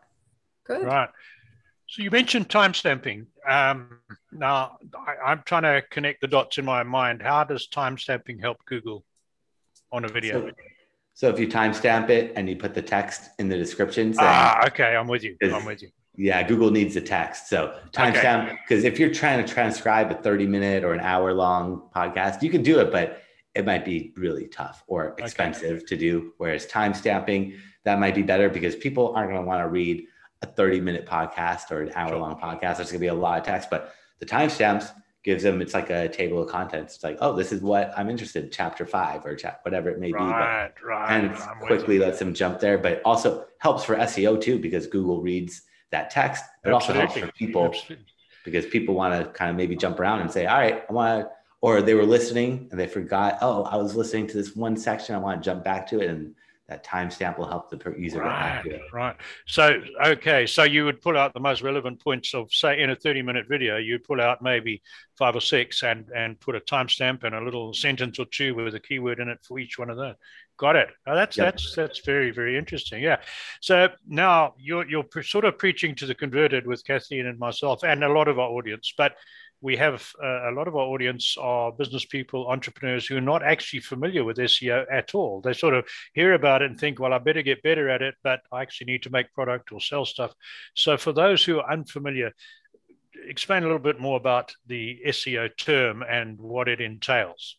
Good. 0.65 0.83
Right. 0.83 1.09
So 1.87 2.03
you 2.03 2.11
mentioned 2.11 2.49
timestamping. 2.49 3.25
Um, 3.47 3.99
now 4.31 4.77
I, 4.95 5.31
am 5.31 5.41
trying 5.45 5.63
to 5.63 5.81
connect 5.89 6.21
the 6.21 6.27
dots 6.27 6.59
in 6.59 6.65
my 6.65 6.83
mind. 6.83 7.21
How 7.21 7.43
does 7.43 7.67
timestamping 7.67 8.39
help 8.39 8.57
Google 8.67 9.03
on 9.91 10.05
a 10.05 10.07
video? 10.07 10.47
So, 10.47 10.53
so 11.15 11.29
if 11.29 11.39
you 11.39 11.47
timestamp 11.47 12.09
it 12.11 12.33
and 12.35 12.47
you 12.47 12.55
put 12.55 12.75
the 12.75 12.81
text 12.81 13.31
in 13.39 13.49
the 13.49 13.57
description, 13.57 14.13
saying, 14.13 14.29
ah, 14.29 14.67
okay, 14.67 14.95
I'm 14.95 15.07
with 15.07 15.23
you. 15.23 15.35
I'm 15.41 15.65
with 15.65 15.81
you. 15.81 15.89
Yeah, 16.15 16.43
Google 16.43 16.69
needs 16.69 16.93
the 16.93 17.01
text. 17.01 17.49
So 17.49 17.79
timestamp 17.91 18.57
because 18.67 18.83
okay. 18.83 18.87
if 18.87 18.99
you're 18.99 19.13
trying 19.13 19.43
to 19.43 19.51
transcribe 19.51 20.11
a 20.11 20.15
30 20.15 20.45
minute 20.45 20.83
or 20.83 20.93
an 20.93 20.99
hour 20.99 21.33
long 21.33 21.89
podcast, 21.95 22.43
you 22.43 22.51
can 22.51 22.61
do 22.61 22.79
it, 22.81 22.91
but 22.91 23.23
it 23.55 23.65
might 23.65 23.83
be 23.83 24.13
really 24.15 24.47
tough 24.47 24.83
or 24.87 25.15
expensive 25.17 25.77
okay. 25.77 25.85
to 25.87 25.97
do. 25.97 26.33
Whereas 26.37 26.65
time 26.67 26.93
stamping, 26.93 27.55
that 27.83 27.99
might 27.99 28.15
be 28.15 28.23
better 28.23 28.49
because 28.49 28.75
people 28.75 29.13
aren't 29.15 29.31
going 29.31 29.41
to 29.41 29.47
want 29.47 29.63
to 29.63 29.67
read 29.67 30.05
a 30.41 30.45
30 30.45 30.81
minute 30.81 31.05
podcast 31.05 31.71
or 31.71 31.81
an 31.81 31.91
hour 31.95 32.17
long 32.17 32.35
podcast. 32.39 32.77
There's 32.77 32.91
going 32.91 32.93
to 32.93 32.99
be 32.99 33.07
a 33.07 33.13
lot 33.13 33.39
of 33.39 33.45
text, 33.45 33.69
but 33.69 33.93
the 34.19 34.25
timestamps 34.25 34.91
gives 35.23 35.43
them, 35.43 35.61
it's 35.61 35.73
like 35.73 35.89
a 35.89 36.07
table 36.07 36.41
of 36.41 36.49
contents. 36.49 36.95
It's 36.95 37.03
like, 37.03 37.17
oh, 37.19 37.35
this 37.35 37.51
is 37.51 37.61
what 37.61 37.91
I'm 37.97 38.09
interested 38.09 38.45
in, 38.45 38.51
chapter 38.51 38.85
five 38.85 39.25
or 39.25 39.35
chap- 39.35 39.59
whatever 39.63 39.89
it 39.89 39.99
may 39.99 40.11
right, 40.11 40.71
be. 40.73 40.81
But, 40.81 40.87
right, 40.87 41.17
And 41.17 41.35
quickly 41.61 41.99
lets 41.99 42.19
them 42.19 42.33
jump 42.33 42.59
there, 42.59 42.77
but 42.77 43.01
also 43.03 43.45
helps 43.59 43.83
for 43.83 43.95
SEO 43.95 44.39
too, 44.39 44.59
because 44.59 44.87
Google 44.87 45.21
reads 45.21 45.63
that 45.91 46.09
text. 46.09 46.43
It 46.63 46.69
Absolutely. 46.69 47.01
also 47.01 47.19
helps 47.19 47.31
for 47.31 47.37
people 47.37 47.65
Absolutely. 47.65 48.05
because 48.45 48.65
people 48.67 48.95
want 48.95 49.13
to 49.13 49.29
kind 49.31 49.49
of 49.51 49.57
maybe 49.57 49.75
jump 49.75 49.99
around 49.99 50.21
and 50.21 50.31
say, 50.31 50.45
all 50.45 50.57
right, 50.57 50.83
I 50.89 50.93
want 50.93 51.25
to, 51.25 51.31
or 51.61 51.81
they 51.81 51.93
were 51.93 52.05
listening 52.05 52.67
and 52.71 52.79
they 52.79 52.87
forgot, 52.87 53.39
oh, 53.41 53.63
I 53.63 53.75
was 53.75 53.95
listening 53.95 54.27
to 54.27 54.37
this 54.37 54.55
one 54.55 54.77
section. 54.77 55.15
I 55.15 55.17
want 55.17 55.41
to 55.41 55.45
jump 55.45 55.63
back 55.63 55.87
to 55.87 55.99
it. 55.99 56.09
And 56.09 56.35
that 56.69 56.85
timestamp 56.85 57.37
will 57.37 57.47
help 57.47 57.69
the 57.69 57.95
user 57.97 58.19
right, 58.19 58.63
Right. 58.93 59.15
So, 59.47 59.81
okay. 60.05 60.45
So 60.45 60.63
you 60.63 60.85
would 60.85 61.01
pull 61.01 61.17
out 61.17 61.33
the 61.33 61.39
most 61.39 61.63
relevant 61.63 62.01
points 62.01 62.33
of, 62.35 62.53
say, 62.53 62.81
in 62.81 62.91
a 62.91 62.95
30 62.95 63.23
minute 63.23 63.47
video, 63.49 63.77
you'd 63.77 64.03
pull 64.03 64.21
out 64.21 64.41
maybe 64.41 64.81
five 65.17 65.35
or 65.35 65.41
six 65.41 65.83
and, 65.83 66.07
and 66.15 66.39
put 66.39 66.55
a 66.55 66.59
timestamp 66.59 67.23
and 67.23 67.33
a 67.33 67.41
little 67.41 67.73
sentence 67.73 68.19
or 68.19 68.25
two 68.25 68.53
with 68.53 68.75
a 68.75 68.79
keyword 68.79 69.19
in 69.19 69.29
it 69.29 69.39
for 69.43 69.59
each 69.59 69.79
one 69.79 69.89
of 69.89 69.97
those. 69.97 70.15
Got 70.57 70.75
it. 70.75 70.89
Oh, 71.07 71.15
that's 71.15 71.37
yep. 71.37 71.53
that's 71.53 71.73
that's 71.73 71.99
very 71.99 72.31
very 72.31 72.57
interesting. 72.57 73.01
Yeah. 73.01 73.21
So 73.61 73.87
now 74.05 74.55
you're 74.59 74.85
you're 74.89 75.05
sort 75.23 75.45
of 75.45 75.57
preaching 75.57 75.95
to 75.95 76.05
the 76.05 76.13
converted 76.13 76.67
with 76.67 76.85
Kathleen 76.85 77.27
and 77.27 77.39
myself 77.39 77.81
and 77.85 78.03
a 78.03 78.11
lot 78.11 78.27
of 78.27 78.39
our 78.39 78.49
audience, 78.49 78.93
but 78.97 79.15
we 79.61 79.75
have 79.75 80.09
uh, 80.23 80.49
a 80.49 80.53
lot 80.53 80.67
of 80.67 80.75
our 80.75 80.85
audience 80.85 81.35
are 81.39 81.71
business 81.71 82.05
people, 82.05 82.47
entrepreneurs 82.47 83.05
who 83.05 83.17
are 83.17 83.21
not 83.21 83.43
actually 83.43 83.81
familiar 83.81 84.23
with 84.23 84.37
SEO 84.37 84.85
at 84.91 85.13
all. 85.13 85.41
They 85.41 85.53
sort 85.53 85.73
of 85.73 85.85
hear 86.13 86.33
about 86.33 86.61
it 86.61 86.69
and 86.71 86.79
think, 86.79 86.99
well, 86.99 87.13
I 87.13 87.17
better 87.17 87.41
get 87.41 87.61
better 87.61 87.89
at 87.89 88.01
it, 88.01 88.15
but 88.23 88.39
I 88.51 88.61
actually 88.61 88.93
need 88.93 89.03
to 89.03 89.09
make 89.09 89.33
product 89.33 89.71
or 89.71 89.81
sell 89.81 90.05
stuff. 90.05 90.33
So, 90.75 90.97
for 90.97 91.11
those 91.11 91.43
who 91.43 91.59
are 91.59 91.71
unfamiliar, 91.71 92.31
explain 93.27 93.63
a 93.63 93.65
little 93.65 93.79
bit 93.79 93.99
more 93.99 94.17
about 94.17 94.53
the 94.67 94.99
SEO 95.07 95.49
term 95.57 96.03
and 96.09 96.39
what 96.39 96.69
it 96.69 96.79
entails. 96.79 97.57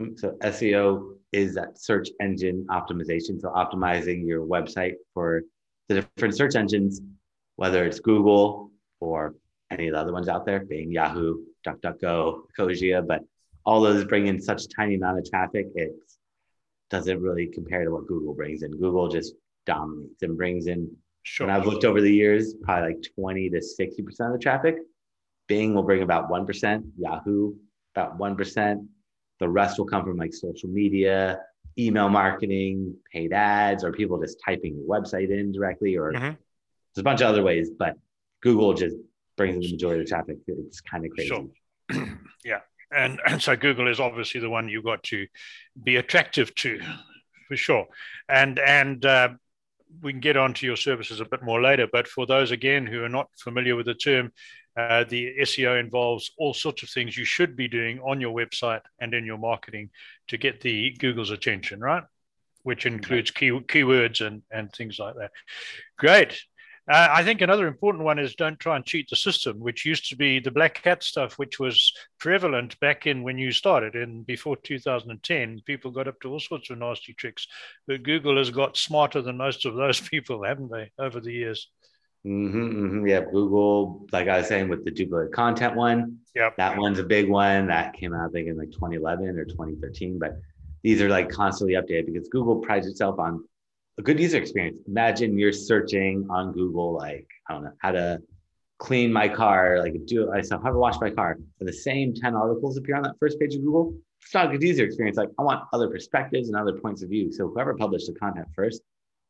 Mm, 0.00 0.18
so, 0.18 0.36
SEO 0.42 1.14
is 1.32 1.54
that 1.56 1.80
search 1.80 2.10
engine 2.20 2.64
optimization. 2.70 3.40
So, 3.40 3.48
optimizing 3.48 4.24
your 4.24 4.46
website 4.46 4.94
for 5.14 5.42
the 5.88 5.96
different 5.96 6.36
search 6.36 6.54
engines, 6.54 7.00
whether 7.56 7.84
it's 7.84 7.98
Google 7.98 8.70
or 9.00 9.34
any 9.70 9.88
of 9.88 9.94
the 9.94 10.00
other 10.00 10.12
ones 10.12 10.28
out 10.28 10.46
there, 10.46 10.60
Bing 10.60 10.92
Yahoo, 10.92 11.38
DuckDuckGo, 11.66 12.42
Ecosia, 12.58 13.06
but 13.06 13.22
all 13.64 13.80
those 13.80 14.04
bring 14.04 14.26
in 14.26 14.40
such 14.40 14.62
tiny 14.74 14.94
amount 14.94 15.18
of 15.18 15.28
traffic, 15.28 15.66
it 15.74 15.92
doesn't 16.90 17.20
really 17.20 17.46
compare 17.46 17.84
to 17.84 17.90
what 17.90 18.06
Google 18.06 18.34
brings 18.34 18.62
in. 18.62 18.72
Google 18.72 19.08
just 19.08 19.34
dominates 19.66 20.22
and 20.22 20.36
brings 20.36 20.66
in. 20.66 20.90
Sure. 21.24 21.46
When 21.46 21.54
I've 21.54 21.66
looked 21.66 21.84
over 21.84 22.00
the 22.00 22.12
years, 22.12 22.54
probably 22.62 22.94
like 22.94 23.04
20 23.14 23.50
to 23.50 23.58
60% 23.58 24.20
of 24.20 24.32
the 24.32 24.38
traffic. 24.38 24.76
Bing 25.48 25.74
will 25.74 25.82
bring 25.82 26.02
about 26.02 26.30
1%, 26.30 26.90
Yahoo 26.98 27.54
about 27.98 28.18
1%. 28.18 28.86
The 29.40 29.48
rest 29.48 29.78
will 29.78 29.86
come 29.86 30.04
from 30.04 30.16
like 30.16 30.34
social 30.34 30.68
media, 30.68 31.40
email 31.78 32.08
marketing, 32.08 32.94
paid 33.12 33.32
ads, 33.32 33.84
or 33.84 33.92
people 33.92 34.20
just 34.20 34.40
typing 34.44 34.76
your 34.76 34.86
website 34.86 35.30
in 35.30 35.52
directly, 35.52 35.96
or 35.96 36.12
mm-hmm. 36.12 36.24
there's 36.24 36.98
a 36.98 37.02
bunch 37.02 37.20
of 37.20 37.28
other 37.28 37.42
ways, 37.42 37.70
but 37.78 37.94
Google 38.42 38.74
just 38.74 38.96
brings 39.38 39.54
in 39.54 39.62
the 39.62 39.72
majority 39.72 40.00
of 40.00 40.06
the 40.06 40.10
traffic. 40.10 40.36
It's 40.46 40.80
kind 40.80 41.04
of 41.04 41.10
crazy. 41.12 41.28
Sure. 41.28 41.46
yeah. 42.44 42.60
and 42.92 43.20
and 43.26 43.40
so 43.40 43.56
Google 43.56 43.88
is 43.88 44.00
obviously 44.00 44.40
the 44.40 44.50
one 44.50 44.68
you've 44.68 44.84
got 44.84 45.02
to 45.04 45.26
be 45.82 45.96
attractive 45.96 46.54
to, 46.56 46.80
for 47.48 47.56
sure. 47.56 47.86
And 48.28 48.58
and 48.58 49.04
uh, 49.06 49.30
we 50.02 50.12
can 50.12 50.20
get 50.20 50.36
onto 50.36 50.66
your 50.66 50.76
services 50.76 51.20
a 51.20 51.24
bit 51.24 51.42
more 51.42 51.62
later. 51.62 51.86
But 51.90 52.06
for 52.06 52.26
those 52.26 52.50
again 52.50 52.86
who 52.86 53.02
are 53.02 53.08
not 53.08 53.28
familiar 53.38 53.76
with 53.76 53.86
the 53.86 53.94
term, 53.94 54.32
uh, 54.76 55.04
the 55.08 55.34
SEO 55.40 55.80
involves 55.80 56.30
all 56.38 56.54
sorts 56.54 56.82
of 56.82 56.90
things 56.90 57.16
you 57.16 57.24
should 57.24 57.56
be 57.56 57.68
doing 57.68 57.98
on 58.00 58.20
your 58.20 58.34
website 58.34 58.82
and 59.00 59.12
in 59.14 59.24
your 59.24 59.38
marketing 59.38 59.90
to 60.28 60.36
get 60.36 60.60
the 60.60 60.90
Google's 60.98 61.30
attention, 61.30 61.80
right? 61.80 62.04
Which 62.62 62.86
includes 62.86 63.30
key, 63.30 63.50
keywords 63.50 64.24
and 64.24 64.42
and 64.50 64.70
things 64.72 64.98
like 64.98 65.14
that. 65.16 65.30
Great. 65.96 66.40
Uh, 66.88 67.08
I 67.10 67.22
think 67.22 67.42
another 67.42 67.66
important 67.66 68.04
one 68.04 68.18
is 68.18 68.34
don't 68.34 68.58
try 68.58 68.76
and 68.76 68.84
cheat 68.84 69.10
the 69.10 69.16
system, 69.16 69.60
which 69.60 69.84
used 69.84 70.08
to 70.08 70.16
be 70.16 70.40
the 70.40 70.50
black 70.50 70.82
hat 70.82 71.02
stuff, 71.02 71.38
which 71.38 71.58
was 71.58 71.92
prevalent 72.18 72.80
back 72.80 73.06
in 73.06 73.22
when 73.22 73.36
you 73.36 73.52
started 73.52 73.94
in 73.94 74.22
before 74.22 74.56
2010. 74.56 75.60
People 75.66 75.90
got 75.90 76.08
up 76.08 76.18
to 76.20 76.30
all 76.30 76.40
sorts 76.40 76.70
of 76.70 76.78
nasty 76.78 77.12
tricks, 77.12 77.46
but 77.86 78.02
Google 78.02 78.38
has 78.38 78.50
got 78.50 78.78
smarter 78.78 79.20
than 79.20 79.36
most 79.36 79.66
of 79.66 79.74
those 79.74 80.00
people, 80.08 80.44
haven't 80.44 80.70
they, 80.70 80.90
over 80.98 81.20
the 81.20 81.32
years? 81.32 81.68
Mm-hmm, 82.26 82.58
mm-hmm. 82.58 83.06
Yeah, 83.06 83.20
Google, 83.20 84.06
like 84.10 84.28
I 84.28 84.38
was 84.38 84.48
saying 84.48 84.68
with 84.68 84.84
the 84.84 84.90
duplicate 84.90 85.32
content 85.32 85.76
one, 85.76 86.18
yeah, 86.34 86.50
that 86.56 86.76
one's 86.76 86.98
a 86.98 87.04
big 87.04 87.28
one 87.28 87.68
that 87.68 87.94
came 87.94 88.14
out, 88.14 88.30
I 88.30 88.32
think, 88.32 88.48
in 88.48 88.56
like 88.56 88.72
2011 88.72 89.38
or 89.38 89.44
2013. 89.44 90.18
But 90.18 90.38
these 90.82 91.02
are 91.02 91.08
like 91.08 91.30
constantly 91.30 91.74
updated 91.74 92.06
because 92.06 92.28
Google 92.28 92.56
prides 92.56 92.86
itself 92.86 93.18
on 93.18 93.44
a 93.98 94.02
good 94.02 94.18
user 94.18 94.38
experience. 94.38 94.78
Imagine 94.86 95.38
you're 95.38 95.52
searching 95.52 96.26
on 96.30 96.52
Google, 96.52 96.94
like, 96.94 97.26
I 97.48 97.54
don't 97.54 97.64
know, 97.64 97.72
how 97.80 97.92
to 97.92 98.22
clean 98.78 99.12
my 99.12 99.28
car, 99.28 99.80
like 99.80 99.94
do 100.06 100.30
I 100.30 100.40
saw 100.40 100.60
how 100.62 100.70
to 100.70 100.78
wash 100.78 101.00
my 101.00 101.10
car. 101.10 101.36
For 101.58 101.64
the 101.64 101.72
same 101.72 102.14
10 102.14 102.34
articles 102.34 102.76
appear 102.76 102.96
on 102.96 103.02
that 103.02 103.16
first 103.18 103.38
page 103.40 103.54
of 103.56 103.62
Google, 103.62 103.94
it's 104.22 104.32
not 104.32 104.46
a 104.46 104.48
good 104.50 104.62
user 104.62 104.84
experience. 104.84 105.16
Like 105.16 105.30
I 105.38 105.42
want 105.42 105.64
other 105.72 105.88
perspectives 105.88 106.48
and 106.48 106.56
other 106.56 106.74
points 106.74 107.02
of 107.02 107.10
view. 107.10 107.32
So 107.32 107.48
whoever 107.48 107.74
published 107.74 108.06
the 108.06 108.14
content 108.14 108.46
first, 108.54 108.82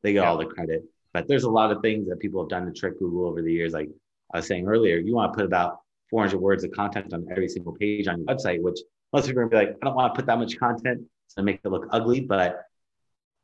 they 0.03 0.13
get 0.13 0.23
yeah. 0.23 0.29
all 0.29 0.37
the 0.37 0.47
credit. 0.47 0.85
But 1.15 1.27
there's 1.29 1.45
a 1.45 1.51
lot 1.51 1.73
of 1.73 1.81
things 1.81 2.09
that 2.09 2.21
people 2.21 2.43
have 2.43 2.51
done 2.51 2.67
to 2.67 2.73
trick 2.73 2.99
Google 2.99 3.27
over 3.27 3.41
the 3.41 3.53
years. 3.53 3.73
Like 3.73 3.89
I 4.35 4.39
was 4.39 4.47
saying 4.47 4.67
earlier, 4.67 4.99
you 4.99 5.15
want 5.15 5.33
to 5.33 5.37
put 5.37 5.47
about 5.47 5.79
400 6.11 6.39
words 6.39 6.65
of 6.65 6.73
content 6.73 7.15
on 7.15 7.27
every 7.31 7.49
single 7.49 7.73
page 7.73 8.07
on 8.07 8.19
your 8.19 8.27
website, 8.27 8.61
which 8.61 8.79
most 9.15 9.27
people 9.27 9.43
are 9.43 9.49
gonna 9.49 9.65
be 9.65 9.67
like, 9.67 9.77
I 9.81 9.87
don't 9.87 9.97
want 9.97 10.15
to 10.15 10.19
put 10.19 10.27
that 10.27 10.39
much 10.39 10.59
content 10.59 11.03
to 11.37 11.43
make 11.43 11.61
it 11.65 11.69
look 11.69 11.87
ugly, 11.91 12.21
but 12.21 12.65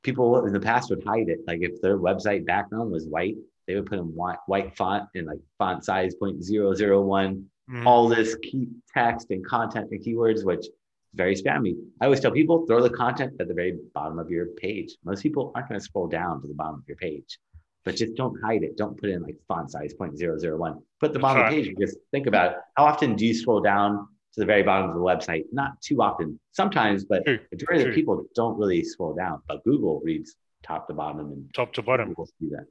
people 0.05 0.47
in 0.47 0.53
the 0.53 0.61
past 0.61 0.91
would 0.91 1.03
hide 1.05 1.29
it. 1.29 1.41
Like 1.49 1.61
if 1.63 1.81
their 1.81 1.99
website 1.99 2.47
background 2.47 2.93
was 2.93 3.07
white, 3.09 3.37
they 3.67 3.75
would 3.75 3.87
put 3.87 3.99
in 3.99 4.15
white, 4.15 4.39
white 4.47 4.77
font 4.77 5.09
and 5.15 5.27
like 5.27 5.41
font 5.59 5.85
size 5.85 6.15
0.001, 6.23 7.45
mm. 7.71 7.87
all 7.87 8.09
this 8.09 8.37
key 8.37 8.69
text 8.95 9.31
and 9.31 9.45
content 9.45 9.89
and 9.91 10.05
keywords, 10.05 10.45
which 10.45 10.61
is 10.61 10.71
very 11.15 11.35
spammy. 11.35 11.75
I 12.01 12.05
always 12.05 12.21
tell 12.21 12.31
people 12.31 12.67
throw 12.67 12.83
the 12.83 12.91
content 12.91 13.33
at 13.41 13.49
the 13.49 13.55
very 13.55 13.79
bottom 13.95 14.19
of 14.19 14.31
your 14.31 14.47
page. 14.59 14.95
Most 15.05 15.23
people 15.23 15.51
aren't 15.55 15.69
going 15.69 15.81
to 15.81 15.85
scroll 15.85 16.07
down 16.07 16.43
to 16.43 16.47
the 16.47 16.55
bottom 16.55 16.77
of 16.77 16.85
your 16.87 16.99
page, 16.99 17.39
but 17.85 17.97
just 17.97 18.15
don't 18.15 18.39
hide 18.45 18.63
it. 18.63 18.77
Don't 18.77 19.01
put 19.01 19.09
in 19.09 19.23
like 19.23 19.37
font 19.49 19.71
size 19.71 19.95
0.001. 19.99 20.83
Put 21.01 21.15
the 21.15 21.19
bottom 21.19 21.45
of 21.45 21.51
the 21.51 21.63
page. 21.63 21.75
Just 21.81 21.97
think 22.11 22.27
about 22.27 22.53
it. 22.53 22.59
How 22.77 22.85
often 22.85 23.17
do 23.17 23.27
you 23.27 23.35
scroll 23.35 23.63
down 23.63 24.09
to 24.35 24.41
the 24.41 24.47
very 24.47 24.63
bottom 24.63 24.91
of 24.91 24.95
the 24.95 25.01
website. 25.01 25.45
Not 25.53 25.81
too 25.81 26.03
often, 26.03 26.39
sometimes, 26.53 27.05
but 27.05 27.25
True. 27.25 27.39
majority 27.53 27.83
True. 27.85 27.91
of 27.91 27.95
people 27.95 28.25
don't 28.35 28.59
really 28.59 28.83
scroll 28.85 29.15
down. 29.15 29.43
But 29.49 29.65
Google 29.65 30.01
reads 30.05 30.37
top 30.63 30.89
to 30.89 30.95
bottom 30.95 31.21
and 31.21 31.55
top 31.55 31.73
to 31.75 31.83
bottom. 31.83 32.09
Google 32.09 32.27
see 32.27 32.49
that. 32.51 32.67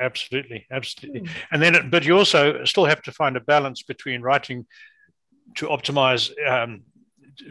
Absolutely, 0.00 0.66
absolutely. 0.70 1.22
Mm. 1.22 1.30
And 1.50 1.62
then, 1.62 1.90
but 1.90 2.04
you 2.04 2.16
also 2.16 2.64
still 2.64 2.84
have 2.84 3.02
to 3.02 3.12
find 3.12 3.36
a 3.36 3.40
balance 3.40 3.82
between 3.82 4.22
writing 4.22 4.64
to 5.56 5.66
optimize 5.66 6.30
um, 6.46 6.82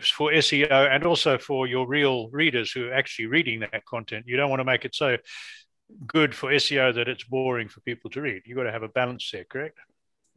for 0.01 0.31
SEO 0.31 0.72
and 0.72 1.03
also 1.03 1.38
for 1.38 1.67
your 1.67 1.88
real 1.88 2.29
readers 2.29 2.72
who 2.72 2.88
are 2.88 2.93
actually 2.93 3.25
reading 3.25 3.60
that 3.60 3.86
content. 3.86 4.25
You 4.27 4.38
don't 4.38 4.50
want 4.50 4.62
to 4.62 4.65
make 4.65 4.86
it 4.86 4.96
so 4.96 5.17
good 6.05 6.34
for 6.36 6.51
SEO 6.51 6.93
that 6.96 7.07
it's 7.07 7.24
boring 7.24 7.67
for 7.67 7.81
people 7.81 8.10
to 8.12 8.22
read. 8.22 8.43
You've 8.46 8.57
got 8.57 8.63
to 8.63 8.72
have 8.72 8.84
a 8.84 8.89
balance 8.89 9.29
there, 9.31 9.46
correct? 9.46 9.77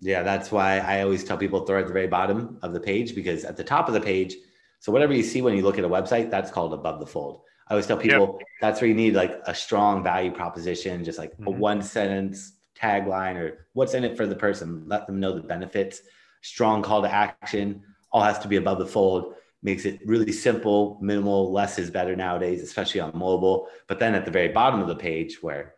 Yeah, 0.00 0.22
that's 0.22 0.50
why 0.50 0.78
I 0.78 1.02
always 1.02 1.24
tell 1.24 1.36
people 1.36 1.66
throw 1.66 1.80
at 1.80 1.86
the 1.86 1.92
very 1.92 2.06
bottom 2.06 2.58
of 2.62 2.72
the 2.72 2.80
page 2.80 3.14
because 3.14 3.44
at 3.44 3.56
the 3.56 3.64
top 3.64 3.86
of 3.86 3.94
the 3.94 4.00
page, 4.00 4.34
so 4.78 4.90
whatever 4.90 5.12
you 5.12 5.22
see 5.22 5.42
when 5.42 5.54
you 5.54 5.62
look 5.62 5.78
at 5.78 5.84
a 5.84 5.88
website, 5.88 6.30
that's 6.30 6.50
called 6.50 6.72
above 6.72 7.00
the 7.00 7.06
fold. 7.06 7.42
I 7.68 7.74
always 7.74 7.86
tell 7.86 7.98
people 7.98 8.38
yep. 8.38 8.48
that's 8.60 8.80
where 8.80 8.88
you 8.88 8.94
need 8.94 9.14
like 9.14 9.40
a 9.46 9.54
strong 9.54 10.02
value 10.02 10.32
proposition, 10.32 11.04
just 11.04 11.18
like 11.18 11.32
mm-hmm. 11.32 11.48
a 11.48 11.50
one 11.50 11.82
sentence 11.82 12.54
tagline 12.76 13.36
or 13.36 13.66
what's 13.74 13.94
in 13.94 14.04
it 14.04 14.16
for 14.16 14.26
the 14.26 14.34
person. 14.34 14.84
Let 14.86 15.06
them 15.06 15.20
know 15.20 15.34
the 15.34 15.42
benefits. 15.42 16.00
Strong 16.40 16.82
call 16.82 17.02
to 17.02 17.12
action. 17.12 17.82
All 18.10 18.22
has 18.22 18.38
to 18.40 18.48
be 18.48 18.56
above 18.56 18.78
the 18.78 18.86
fold. 18.86 19.34
Makes 19.62 19.84
it 19.84 20.00
really 20.06 20.32
simple, 20.32 20.98
minimal. 21.02 21.52
Less 21.52 21.78
is 21.78 21.90
better 21.90 22.16
nowadays, 22.16 22.62
especially 22.62 23.00
on 23.00 23.12
mobile. 23.14 23.68
But 23.86 23.98
then 23.98 24.14
at 24.14 24.24
the 24.24 24.30
very 24.30 24.48
bottom 24.48 24.80
of 24.80 24.88
the 24.88 24.96
page, 24.96 25.42
where 25.42 25.74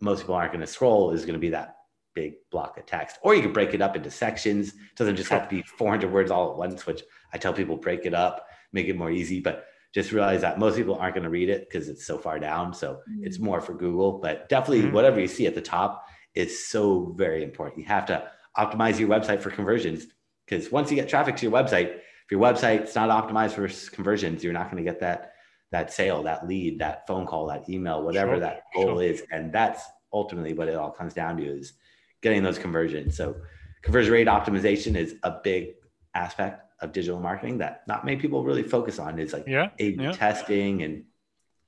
most 0.00 0.22
people 0.22 0.34
aren't 0.34 0.52
going 0.52 0.62
to 0.62 0.66
scroll, 0.66 1.10
is 1.10 1.26
going 1.26 1.34
to 1.34 1.38
be 1.38 1.50
that 1.50 1.77
big 2.18 2.34
block 2.50 2.76
of 2.76 2.84
text. 2.86 3.18
Or 3.22 3.34
you 3.34 3.42
can 3.42 3.52
break 3.52 3.74
it 3.74 3.80
up 3.80 3.94
into 3.94 4.10
sections. 4.10 4.70
It 4.70 4.96
doesn't 4.96 5.16
just 5.16 5.30
have 5.30 5.48
to 5.48 5.54
be 5.54 5.62
400 5.62 6.12
words 6.12 6.32
all 6.32 6.50
at 6.50 6.58
once, 6.58 6.84
which 6.84 7.02
I 7.32 7.38
tell 7.38 7.52
people 7.52 7.76
break 7.76 8.04
it 8.06 8.14
up, 8.14 8.46
make 8.72 8.88
it 8.88 8.96
more 8.96 9.10
easy. 9.10 9.40
But 9.40 9.66
just 9.94 10.10
realize 10.10 10.40
that 10.40 10.58
most 10.58 10.76
people 10.76 10.96
aren't 10.96 11.14
going 11.14 11.24
to 11.24 11.30
read 11.30 11.48
it 11.48 11.68
because 11.68 11.88
it's 11.88 12.04
so 12.04 12.18
far 12.18 12.40
down. 12.40 12.74
So 12.74 12.94
mm-hmm. 12.94 13.24
it's 13.24 13.38
more 13.38 13.60
for 13.60 13.74
Google. 13.74 14.18
But 14.18 14.48
definitely, 14.48 14.82
mm-hmm. 14.82 14.94
whatever 14.94 15.20
you 15.20 15.28
see 15.28 15.46
at 15.46 15.54
the 15.54 15.60
top 15.60 16.04
is 16.34 16.68
so 16.68 17.14
very 17.16 17.44
important. 17.44 17.78
You 17.78 17.86
have 17.86 18.06
to 18.06 18.30
optimize 18.56 18.98
your 18.98 19.08
website 19.08 19.40
for 19.40 19.50
conversions 19.50 20.06
because 20.44 20.72
once 20.72 20.90
you 20.90 20.96
get 20.96 21.08
traffic 21.08 21.36
to 21.36 21.46
your 21.46 21.52
website, 21.52 21.96
if 21.96 22.32
your 22.32 22.40
website's 22.40 22.94
not 22.96 23.10
optimized 23.10 23.52
for 23.52 23.68
conversions, 23.94 24.42
you're 24.42 24.52
not 24.52 24.70
going 24.70 24.82
to 24.82 24.90
get 24.90 25.00
that 25.00 25.32
that 25.70 25.92
sale, 25.92 26.22
that 26.22 26.48
lead, 26.48 26.78
that 26.78 27.06
phone 27.06 27.26
call, 27.26 27.46
that 27.46 27.68
email, 27.68 28.02
whatever 28.02 28.32
sure. 28.32 28.40
that 28.40 28.62
goal 28.74 28.96
sure. 28.96 29.02
is. 29.02 29.22
And 29.30 29.52
that's 29.52 29.82
ultimately 30.12 30.54
what 30.54 30.68
it 30.68 30.74
all 30.74 30.90
comes 30.90 31.14
down 31.14 31.36
to 31.36 31.44
is 31.44 31.74
getting 32.22 32.42
those 32.42 32.58
conversions. 32.58 33.16
So 33.16 33.36
conversion 33.82 34.12
rate 34.12 34.26
optimization 34.26 34.96
is 34.96 35.14
a 35.22 35.38
big 35.42 35.74
aspect 36.14 36.62
of 36.80 36.92
digital 36.92 37.20
marketing 37.20 37.58
that 37.58 37.82
not 37.88 38.04
many 38.04 38.18
people 38.18 38.44
really 38.44 38.62
focus 38.62 38.98
on 38.98 39.18
is 39.18 39.32
like 39.32 39.44
yeah, 39.46 39.70
A/B 39.78 40.02
yeah. 40.02 40.12
testing 40.12 40.82
and 40.82 41.04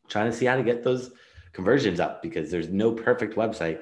trying 0.09 0.31
to 0.31 0.37
see 0.37 0.47
how 0.47 0.57
to 0.57 0.63
get 0.63 0.83
those 0.83 1.11
conversions 1.53 2.01
up 2.01 2.23
because 2.23 2.51
there's 2.51 2.69
no 2.69 2.93
perfect 2.93 3.37
website. 3.37 3.81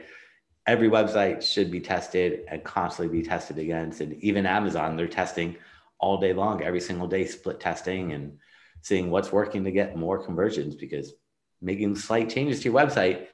Every 0.66 0.88
website 0.88 1.42
should 1.42 1.70
be 1.70 1.80
tested 1.80 2.44
and 2.48 2.62
constantly 2.64 3.20
be 3.20 3.26
tested 3.26 3.58
against. 3.58 4.00
And 4.00 4.14
even 4.22 4.46
Amazon, 4.46 4.96
they're 4.96 5.08
testing 5.08 5.56
all 5.98 6.18
day 6.18 6.32
long, 6.32 6.62
every 6.62 6.80
single 6.80 7.06
day, 7.06 7.24
split 7.26 7.60
testing 7.60 8.12
and 8.12 8.38
seeing 8.82 9.10
what's 9.10 9.32
working 9.32 9.64
to 9.64 9.70
get 9.70 9.96
more 9.96 10.24
conversions 10.24 10.74
because 10.74 11.14
making 11.60 11.96
slight 11.96 12.30
changes 12.30 12.60
to 12.60 12.70
your 12.70 12.74
website 12.74 13.26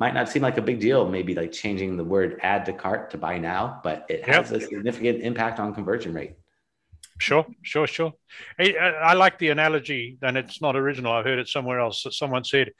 might 0.00 0.14
not 0.14 0.30
seem 0.30 0.40
like 0.40 0.56
a 0.56 0.62
big 0.62 0.80
deal, 0.80 1.06
maybe 1.06 1.34
like 1.34 1.52
changing 1.52 1.98
the 1.98 2.02
word 2.02 2.40
add 2.42 2.64
to 2.64 2.72
cart 2.72 3.10
to 3.10 3.18
buy 3.18 3.36
now, 3.36 3.80
but 3.84 4.06
it 4.08 4.26
has 4.26 4.50
yep. 4.50 4.62
a 4.62 4.64
significant 4.64 5.20
impact 5.20 5.60
on 5.60 5.74
conversion 5.74 6.14
rate. 6.14 6.32
Sure, 7.18 7.46
sure, 7.60 7.86
sure. 7.86 8.14
I, 8.58 8.72
I 8.72 9.12
like 9.12 9.38
the 9.38 9.50
analogy, 9.50 10.16
and 10.22 10.38
it's 10.38 10.62
not 10.62 10.74
original. 10.74 11.12
I 11.12 11.22
heard 11.22 11.38
it 11.38 11.48
somewhere 11.48 11.78
else 11.78 12.02
that 12.04 12.14
someone 12.14 12.44
said, 12.44 12.70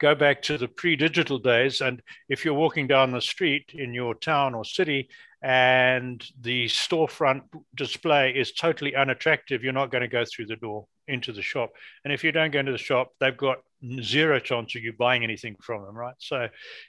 go 0.00 0.14
back 0.14 0.40
to 0.42 0.56
the 0.56 0.68
pre 0.68 0.96
digital 0.96 1.38
days. 1.38 1.82
And 1.82 2.00
if 2.30 2.46
you're 2.46 2.54
walking 2.54 2.86
down 2.86 3.12
the 3.12 3.20
street 3.20 3.72
in 3.74 3.92
your 3.92 4.14
town 4.14 4.54
or 4.54 4.64
city 4.64 5.10
and 5.42 6.26
the 6.40 6.64
storefront 6.66 7.42
display 7.74 8.30
is 8.30 8.52
totally 8.52 8.96
unattractive, 8.96 9.62
you're 9.62 9.74
not 9.74 9.90
going 9.90 10.00
to 10.00 10.08
go 10.08 10.24
through 10.24 10.46
the 10.46 10.56
door 10.56 10.86
into 11.06 11.32
the 11.32 11.42
shop. 11.42 11.72
And 12.04 12.12
if 12.14 12.24
you 12.24 12.32
don't 12.32 12.50
go 12.50 12.60
into 12.60 12.72
the 12.72 12.78
shop, 12.78 13.12
they've 13.20 13.36
got 13.36 13.58
zero 14.02 14.38
chance 14.38 14.74
of 14.74 14.82
you 14.82 14.92
buying 14.92 15.24
anything 15.24 15.56
from 15.60 15.84
them, 15.84 15.96
right? 15.96 16.14
So 16.18 16.48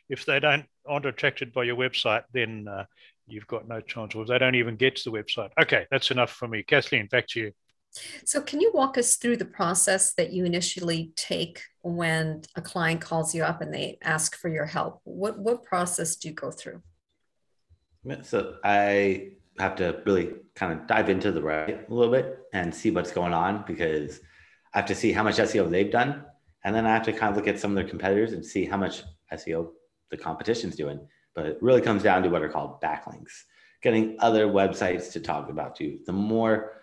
if 0.10 0.26
they 0.26 0.40
don't 0.40 0.66
aren't 0.86 1.06
attracted 1.06 1.54
by 1.54 1.64
your 1.64 1.76
website, 1.76 2.24
then 2.34 2.68
uh, 2.68 2.86
you've 3.28 3.48
got 3.48 3.68
no 3.68 3.82
chance, 3.82 4.16
or 4.16 4.26
they 4.26 4.38
don't 4.38 4.56
even 4.56 4.76
get 4.76 4.96
to 4.98 5.10
the 5.10 5.18
website. 5.18 5.50
Okay, 5.60 5.86
that's 5.92 6.12
enough 6.12 6.32
for 6.32 6.48
me. 6.48 6.64
Kathleen, 6.64 7.08
back 7.08 7.28
to 7.30 7.40
you. 7.40 7.52
So, 8.26 8.42
can 8.42 8.62
you 8.62 8.72
walk 8.74 8.98
us 8.98 9.18
through 9.18 9.38
the 9.38 9.46
process 9.46 10.14
that 10.14 10.32
you 10.32 10.46
initially 10.46 11.12
take 11.16 11.62
when 11.82 12.42
a 12.56 12.62
client 12.62 13.02
calls 13.02 13.36
you 13.36 13.44
up 13.44 13.62
and 13.62 13.74
they 13.74 13.98
ask 14.02 14.36
for 14.36 14.50
your 14.50 14.66
help? 14.66 15.02
What 15.04 15.40
what 15.40 15.64
process 15.64 16.16
do 16.16 16.30
you 16.30 16.34
go 16.34 16.52
through? 16.52 16.82
So, 18.24 18.56
I 18.64 19.32
have 19.60 19.76
to 19.78 20.02
really 20.06 20.34
kind 20.56 20.74
of 20.74 20.88
dive 20.88 21.10
into 21.10 21.32
the 21.32 21.42
right 21.42 21.86
a 21.90 21.94
little 21.94 22.14
bit 22.14 22.40
and 22.54 22.74
see 22.74 22.92
what's 22.92 23.12
going 23.12 23.34
on 23.34 23.64
because 23.68 24.22
I 24.74 24.80
have 24.80 24.88
to 24.88 24.96
see 24.96 25.12
how 25.12 25.24
much 25.24 25.38
SEO 25.38 25.70
they've 25.70 25.92
done 25.92 26.26
and 26.64 26.76
then 26.76 26.86
I 26.86 26.94
have 26.94 27.06
to 27.06 27.14
kind 27.14 27.32
of 27.32 27.38
look 27.38 27.48
at 27.48 27.60
some 27.60 27.72
of 27.72 27.76
their 27.76 27.90
competitors 27.90 28.34
and 28.34 28.46
see 28.46 28.66
how 28.66 28.78
much 28.78 29.04
SEO 29.34 29.72
the 30.10 30.18
competition's 30.18 30.76
doing. 30.76 31.00
But 31.34 31.46
it 31.46 31.58
really 31.62 31.82
comes 31.82 32.04
down 32.04 32.24
to 32.24 32.30
what 32.30 32.42
are 32.42 32.50
called 32.50 32.82
backlinks, 32.82 33.44
getting 33.82 34.18
other 34.20 34.48
websites 34.48 35.12
to 35.14 35.20
talk 35.20 35.50
about 35.50 35.80
you. 35.80 36.00
The 36.06 36.14
more 36.14 36.74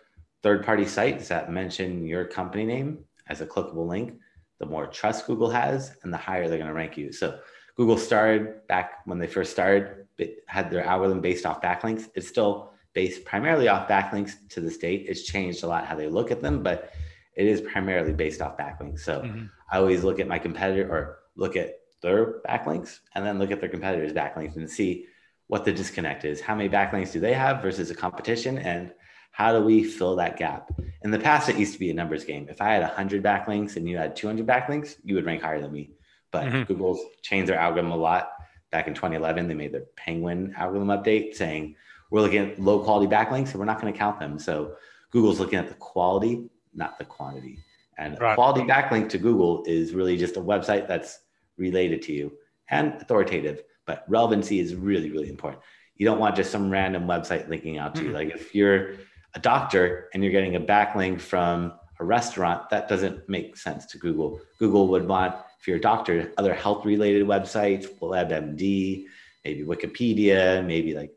third 0.43 0.65
party 0.65 0.87
sites 0.87 1.29
that 1.29 1.53
mention 1.53 2.07
your 2.07 2.25
company 2.25 2.65
name 2.65 3.05
as 3.29 3.41
a 3.41 3.47
clickable 3.47 3.87
link, 3.87 4.15
the 4.59 4.67
more 4.67 4.87
trust 4.87 5.27
Google 5.27 5.51
has 5.51 5.95
and 6.03 6.13
the 6.13 6.17
higher 6.17 6.49
they're 6.49 6.59
going 6.59 6.69
to 6.69 6.75
rank 6.75 6.97
you. 6.97 7.13
So 7.13 7.39
Google 7.77 7.99
started 7.99 8.67
back 8.67 9.01
when 9.05 9.19
they 9.19 9.27
first 9.27 9.53
started, 9.53 10.07
it 10.17 10.43
had 10.47 10.71
their 10.71 10.85
algorithm 10.85 11.21
based 11.21 11.47
off 11.47 11.63
backlinks. 11.63 12.09
It's 12.15 12.27
still 12.27 12.73
based 12.93 13.25
primarily 13.25 13.69
off 13.69 13.87
backlinks 13.89 14.33
to 14.49 14.61
the 14.61 14.71
state. 14.71 15.07
It's 15.09 15.23
changed 15.23 15.63
a 15.63 15.69
lot 15.69 15.87
how 15.87 15.95
they 15.95 16.09
look 16.09 16.33
at 16.33 16.41
them, 16.41 16.63
but 16.63 16.93
it 17.39 17.47
is 17.47 17.61
primarily 17.61 18.13
based 18.13 18.43
off 18.43 18.59
backlinks. 18.59 19.01
So 19.01 19.21
mm-hmm. 19.21 19.47
I 19.71 19.79
always 19.79 20.03
look 20.03 20.19
at 20.19 20.27
my 20.27 20.41
competitor 20.41 20.91
or 20.91 21.21
look 21.37 21.55
at 21.57 21.77
their 22.03 22.41
backlinks 22.41 22.99
and 23.15 23.25
then 23.25 23.39
look 23.39 23.53
at 23.53 23.61
their 23.61 23.69
competitors' 23.69 24.13
backlinks 24.13 24.57
and 24.57 24.69
see 24.69 25.07
what 25.47 25.65
the 25.65 25.73
disconnect 25.73 26.25
is. 26.25 26.41
How 26.41 26.57
many 26.57 26.69
backlinks 26.69 27.13
do 27.13 27.21
they 27.21 27.33
have 27.33 27.63
versus 27.63 27.91
a 27.91 27.95
competition? 27.95 28.59
And 28.59 28.93
how 29.31 29.53
do 29.57 29.65
we 29.65 29.85
fill 29.85 30.17
that 30.17 30.37
gap? 30.37 30.69
In 31.03 31.13
the 31.13 31.19
past, 31.19 31.49
it 31.49 31.57
used 31.57 31.73
to 31.75 31.79
be 31.79 31.91
a 31.91 31.95
numbers 31.95 32.25
game. 32.25 32.49
If 32.51 32.61
I 32.61 32.71
had 32.71 32.83
100 32.83 33.23
backlinks 33.23 33.77
and 33.77 33.89
you 33.89 33.97
had 33.97 34.17
200 34.17 34.45
backlinks, 34.45 34.97
you 35.05 35.15
would 35.15 35.25
rank 35.25 35.43
higher 35.43 35.61
than 35.61 35.73
me. 35.73 35.93
But 36.33 36.47
mm-hmm. 36.47 36.63
Google's 36.65 37.01
changed 37.23 37.49
their 37.49 37.59
algorithm 37.59 37.93
a 37.93 37.97
lot. 37.97 38.33
Back 38.73 38.89
in 38.89 38.95
2011, 38.95 39.47
they 39.47 39.55
made 39.55 39.73
their 39.73 39.87
Penguin 39.97 40.55
algorithm 40.57 40.89
update 40.89 41.37
saying 41.37 41.77
we're 42.11 42.21
looking 42.21 42.51
at 42.51 42.61
low 42.61 42.81
quality 42.81 43.07
backlinks 43.07 43.53
and 43.53 43.61
we're 43.61 43.65
not 43.65 43.81
going 43.81 43.93
to 43.93 43.99
count 43.99 44.19
them. 44.19 44.41
So 44.41 44.75
Google's 45.13 45.39
looking 45.39 45.59
at 45.59 45.69
the 45.69 45.75
quality, 45.75 46.51
not 46.75 46.99
the 46.99 47.05
quantity. 47.05 47.59
And 47.99 48.19
right. 48.21 48.35
quality 48.35 48.63
backlink 48.63 49.09
to 49.11 49.19
Google 49.19 49.65
is 49.67 49.93
really 49.93 50.17
just 50.17 50.37
a 50.37 50.41
website 50.41 50.87
that's 50.87 51.21
related 51.57 52.03
to 52.03 52.13
you 52.13 52.33
and 52.71 52.95
authoritative, 53.01 53.63
but 53.87 54.05
relevancy 54.09 54.61
is 54.61 54.75
really, 54.75 55.11
really 55.11 55.29
important. 55.29 55.63
You 55.97 56.07
don't 56.07 56.21
want 56.21 56.37
just 56.37 56.53
some 56.53 56.71
random 56.71 57.05
website 57.07 57.49
linking 57.49 57.79
out 57.79 57.95
to 57.97 58.03
mm-hmm. 58.03 58.11
you. 58.11 58.15
Like 58.15 58.29
if 58.31 58.55
you're 58.55 58.95
a 59.35 59.41
doctor 59.41 60.09
and 60.15 60.23
you're 60.23 60.33
getting 60.33 60.57
a 60.57 60.61
backlink 60.61 61.21
from 61.21 61.73
a 61.99 62.05
restaurant, 62.05 62.71
that 62.71 62.89
doesn't 62.89 63.29
make 63.29 63.57
sense 63.57 63.87
to 63.87 63.99
Google. 63.99 64.41
Google 64.59 64.87
would 64.89 65.09
want, 65.09 65.35
if 65.59 65.67
you're 65.67 65.79
a 65.79 65.81
doctor, 65.81 66.33
other 66.39 66.55
health 66.55 66.85
related 66.85 67.27
websites, 67.27 67.89
WebMD, 67.99 69.07
maybe 69.45 69.65
Wikipedia, 69.65 70.65
maybe 70.65 70.95
like 70.95 71.13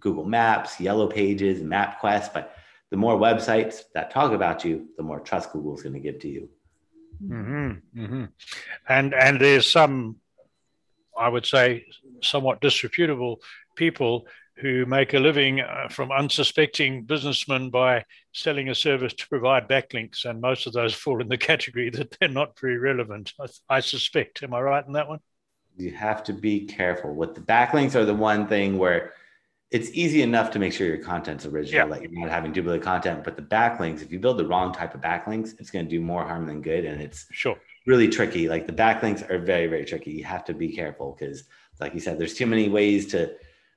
Google 0.00 0.24
Maps, 0.24 0.80
Yellow 0.80 1.06
Pages, 1.06 1.62
MapQuest. 1.62 2.32
But 2.32 2.56
the 2.90 2.96
more 2.96 3.18
websites 3.18 3.82
that 3.94 4.10
talk 4.10 4.32
about 4.32 4.64
you, 4.64 4.88
the 4.96 5.02
more 5.02 5.20
trust 5.20 5.52
Google's 5.52 5.82
going 5.82 5.94
to 5.94 6.00
give 6.00 6.20
to 6.20 6.28
you. 6.28 6.48
Mm-hmm, 7.22 8.00
mm-hmm. 8.00 8.24
And 8.88 9.14
and 9.14 9.40
there's 9.40 9.68
some, 9.70 10.16
I 11.16 11.28
would 11.28 11.46
say, 11.46 11.86
somewhat 12.22 12.60
disreputable 12.60 13.40
people 13.74 14.26
who 14.58 14.86
make 14.86 15.12
a 15.12 15.18
living 15.18 15.60
uh, 15.60 15.88
from 15.90 16.10
unsuspecting 16.10 17.04
businessmen 17.04 17.68
by 17.68 18.04
selling 18.32 18.70
a 18.70 18.74
service 18.74 19.12
to 19.14 19.28
provide 19.28 19.68
backlinks, 19.68 20.24
and 20.24 20.40
most 20.40 20.66
of 20.66 20.72
those 20.72 20.94
fall 20.94 21.20
in 21.20 21.28
the 21.28 21.38
category 21.50 21.90
that 21.90 22.16
they're 22.18 22.28
not 22.28 22.58
very 22.58 22.78
relevant. 22.78 23.32
I, 23.40 23.76
I 23.76 23.80
suspect. 23.80 24.42
Am 24.42 24.54
I 24.54 24.60
right 24.60 24.86
in 24.86 24.92
that 24.92 25.08
one? 25.08 25.20
You 25.76 25.90
have 25.92 26.22
to 26.24 26.32
be 26.32 26.64
careful. 26.64 27.14
With 27.14 27.34
the 27.34 27.42
backlinks, 27.42 27.94
are 27.94 28.06
the 28.06 28.14
one 28.14 28.46
thing 28.46 28.78
where 28.78 29.12
it's 29.70 29.90
easy 29.92 30.22
enough 30.22 30.50
to 30.52 30.58
make 30.58 30.72
sure 30.72 30.86
your 30.86 30.98
content's 30.98 31.44
original, 31.44 31.88
yeah. 31.88 31.94
that 31.94 32.02
you're 32.02 32.20
not 32.20 32.30
having 32.30 32.52
duplicate 32.52 32.82
content. 32.82 33.24
But 33.24 33.36
the 33.36 33.42
backlinks, 33.42 34.02
if 34.02 34.12
you 34.12 34.20
build 34.20 34.38
the 34.38 34.46
wrong 34.46 34.72
type 34.72 34.94
of 34.94 35.00
backlinks, 35.00 35.58
it's 35.58 35.70
going 35.70 35.84
to 35.84 35.90
do 35.90 36.00
more 36.00 36.24
harm 36.24 36.46
than 36.46 36.62
good, 36.62 36.84
and 36.84 37.02
it's 37.02 37.26
sure 37.32 37.56
really 37.86 38.08
tricky. 38.08 38.48
Like 38.48 38.66
the 38.66 38.72
backlinks 38.72 39.28
are 39.30 39.38
very, 39.38 39.66
very 39.68 39.84
tricky. 39.84 40.10
You 40.10 40.24
have 40.24 40.44
to 40.46 40.54
be 40.54 40.74
careful 40.74 41.16
because, 41.18 41.44
like 41.80 41.94
you 41.94 42.00
said, 42.00 42.18
there's 42.18 42.34
too 42.34 42.46
many 42.46 42.68
ways 42.68 43.06
to 43.08 43.34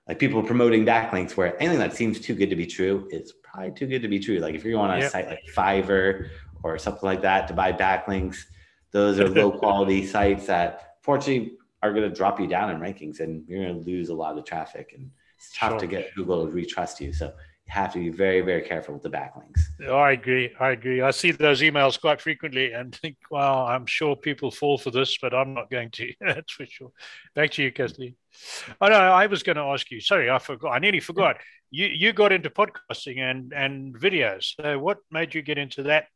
like 0.08 0.20
people 0.20 0.42
promoting 0.44 0.86
backlinks 0.86 1.38
where 1.38 1.56
anything 1.62 1.80
that 1.80 1.94
seems 1.94 2.20
too 2.20 2.34
good 2.34 2.50
to 2.50 2.56
be 2.56 2.66
true 2.66 3.08
is 3.12 3.34
probably 3.44 3.72
too 3.72 3.88
good 3.88 4.02
to 4.02 4.08
be 4.08 4.20
true. 4.20 4.40
Like 4.40 4.56
if 4.56 4.64
you're 4.64 4.74
going 4.74 4.92
on 4.92 5.00
a 5.00 5.10
site 5.10 5.28
like 5.28 5.44
Fiverr 5.56 6.30
or 6.64 6.78
something 6.78 7.06
like 7.06 7.22
that 7.22 7.48
to 7.48 7.54
buy 7.54 7.72
backlinks, 7.72 8.38
those 8.92 9.20
are 9.20 9.30
low 9.30 9.52
quality 9.52 10.06
sites 10.06 10.48
that 10.48 10.98
fortunately 11.04 11.54
are 11.82 11.94
going 11.94 12.10
to 12.10 12.14
drop 12.14 12.40
you 12.40 12.48
down 12.48 12.72
in 12.72 12.80
rankings 12.80 13.22
and 13.22 13.48
you're 13.48 13.64
going 13.64 13.80
to 13.80 13.90
lose 13.90 14.10
a 14.10 14.14
lot 14.14 14.38
of 14.38 14.44
traffic 14.44 14.94
and 14.98 15.12
it's 15.40 15.58
tough 15.58 15.72
sure. 15.72 15.80
to 15.80 15.88
get 15.88 16.14
Google 16.16 16.46
to 16.46 16.52
retrust 16.52 17.00
you. 17.00 17.14
So 17.14 17.28
you 17.28 17.74
have 17.74 17.94
to 17.94 18.00
be 18.00 18.10
very, 18.10 18.42
very 18.42 18.62
careful 18.62 18.94
with 18.94 19.04
the 19.04 19.10
backlinks. 19.10 19.62
I 19.90 20.12
agree. 20.12 20.52
I 20.60 20.72
agree. 20.72 21.02
I 21.02 21.12
see 21.12 21.32
those 21.32 21.62
emails 21.62 22.00
quite 22.00 22.20
frequently 22.20 22.74
and 22.74 22.94
think, 22.94 23.16
well, 23.32 23.60
I'm 23.66 23.86
sure 23.86 24.18
people 24.18 24.52
fall 24.52 24.78
for 24.78 24.92
this, 24.92 25.18
but 25.22 25.34
I'm 25.34 25.54
not 25.54 25.70
going 25.70 25.92
to. 25.92 26.14
That's 26.22 26.52
for 26.52 26.66
sure. 26.66 26.92
Back 27.36 27.52
to 27.52 27.64
you, 27.64 27.72
Kathleen. 27.72 28.16
Oh 28.82 28.88
no, 28.88 28.96
I 28.96 29.28
was 29.28 29.44
going 29.44 29.56
to 29.56 29.64
ask 29.64 29.90
you. 29.92 30.02
Sorry, 30.02 30.30
I 30.30 30.40
forgot. 30.40 30.72
I 30.72 30.80
nearly 30.80 31.00
forgot. 31.00 31.38
You 31.72 31.86
you 31.86 32.12
got 32.12 32.34
into 32.34 32.50
podcasting 32.50 33.20
and 33.20 33.54
and 33.54 33.98
videos. 33.98 34.56
So 34.60 34.78
what 34.78 34.98
made 35.10 35.34
you 35.34 35.42
get 35.42 35.58
into 35.58 35.84
that 35.84 36.08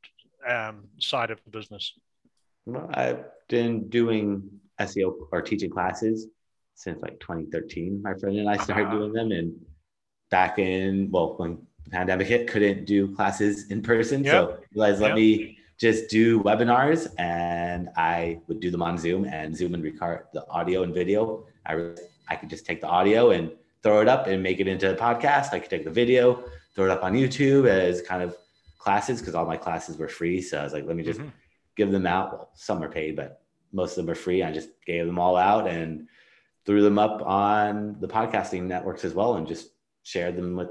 um, 0.47 0.85
side 0.99 1.31
of 1.31 1.39
the 1.45 1.51
business? 1.51 1.93
Well, 2.65 2.89
I've 2.93 3.23
been 3.47 3.89
doing 3.89 4.49
SEO 4.81 5.13
or 5.31 5.41
teaching 5.41 5.69
classes 5.69 6.27
since 6.83 7.01
like 7.01 7.19
2013. 7.19 8.01
My 8.03 8.13
friend 8.15 8.37
and 8.37 8.49
I 8.49 8.57
started 8.57 8.87
uh-huh. 8.87 8.97
doing 8.97 9.13
them, 9.13 9.31
and 9.31 9.53
back 10.29 10.59
in 10.59 11.09
well, 11.11 11.35
when 11.37 11.59
the 11.85 11.89
pandemic 11.91 12.27
hit, 12.27 12.47
couldn't 12.47 12.85
do 12.85 13.15
classes 13.15 13.69
in 13.71 13.81
person, 13.81 14.23
yep. 14.23 14.31
so 14.31 14.57
realized 14.73 15.01
let 15.01 15.15
me 15.15 15.57
just 15.79 16.09
do 16.09 16.41
webinars, 16.41 17.07
and 17.17 17.89
I 17.95 18.39
would 18.47 18.59
do 18.59 18.69
them 18.69 18.81
on 18.81 18.97
Zoom 18.97 19.25
and 19.25 19.55
Zoom 19.55 19.73
and 19.73 19.83
record 19.83 20.25
the 20.33 20.47
audio 20.49 20.83
and 20.83 20.93
video. 20.93 21.45
I 21.65 21.91
I 22.29 22.35
could 22.35 22.49
just 22.49 22.65
take 22.65 22.81
the 22.81 22.87
audio 22.87 23.31
and 23.31 23.51
throw 23.81 24.01
it 24.01 24.07
up 24.07 24.27
and 24.27 24.41
make 24.41 24.59
it 24.59 24.67
into 24.67 24.91
a 24.91 24.95
podcast. 24.95 25.53
I 25.53 25.59
could 25.59 25.69
take 25.69 25.83
the 25.83 25.91
video, 25.91 26.43
throw 26.75 26.85
it 26.85 26.91
up 26.91 27.03
on 27.03 27.13
YouTube 27.13 27.67
as 27.67 28.01
kind 28.01 28.23
of 28.23 28.35
classes 28.77 29.19
because 29.19 29.35
all 29.35 29.45
my 29.45 29.57
classes 29.57 29.97
were 29.97 30.07
free. 30.07 30.41
So 30.41 30.59
I 30.59 30.63
was 30.63 30.73
like, 30.73 30.85
let 30.85 30.95
me 30.95 31.03
just 31.03 31.19
mm-hmm. 31.19 31.29
give 31.75 31.91
them 31.91 32.05
out. 32.05 32.31
Well, 32.31 32.49
some 32.53 32.83
are 32.83 32.89
paid, 32.89 33.15
but 33.15 33.41
most 33.71 33.97
of 33.97 34.05
them 34.05 34.11
are 34.11 34.15
free. 34.15 34.43
I 34.43 34.51
just 34.51 34.69
gave 34.85 35.05
them 35.05 35.19
all 35.19 35.35
out 35.35 35.67
and 35.67 36.07
threw 36.65 36.81
them 36.81 36.97
up 36.97 37.21
on 37.21 37.97
the 37.99 38.07
podcasting 38.07 38.63
networks 38.63 39.03
as 39.03 39.13
well 39.13 39.35
and 39.35 39.47
just 39.47 39.69
shared 40.03 40.35
them 40.35 40.55
with 40.55 40.69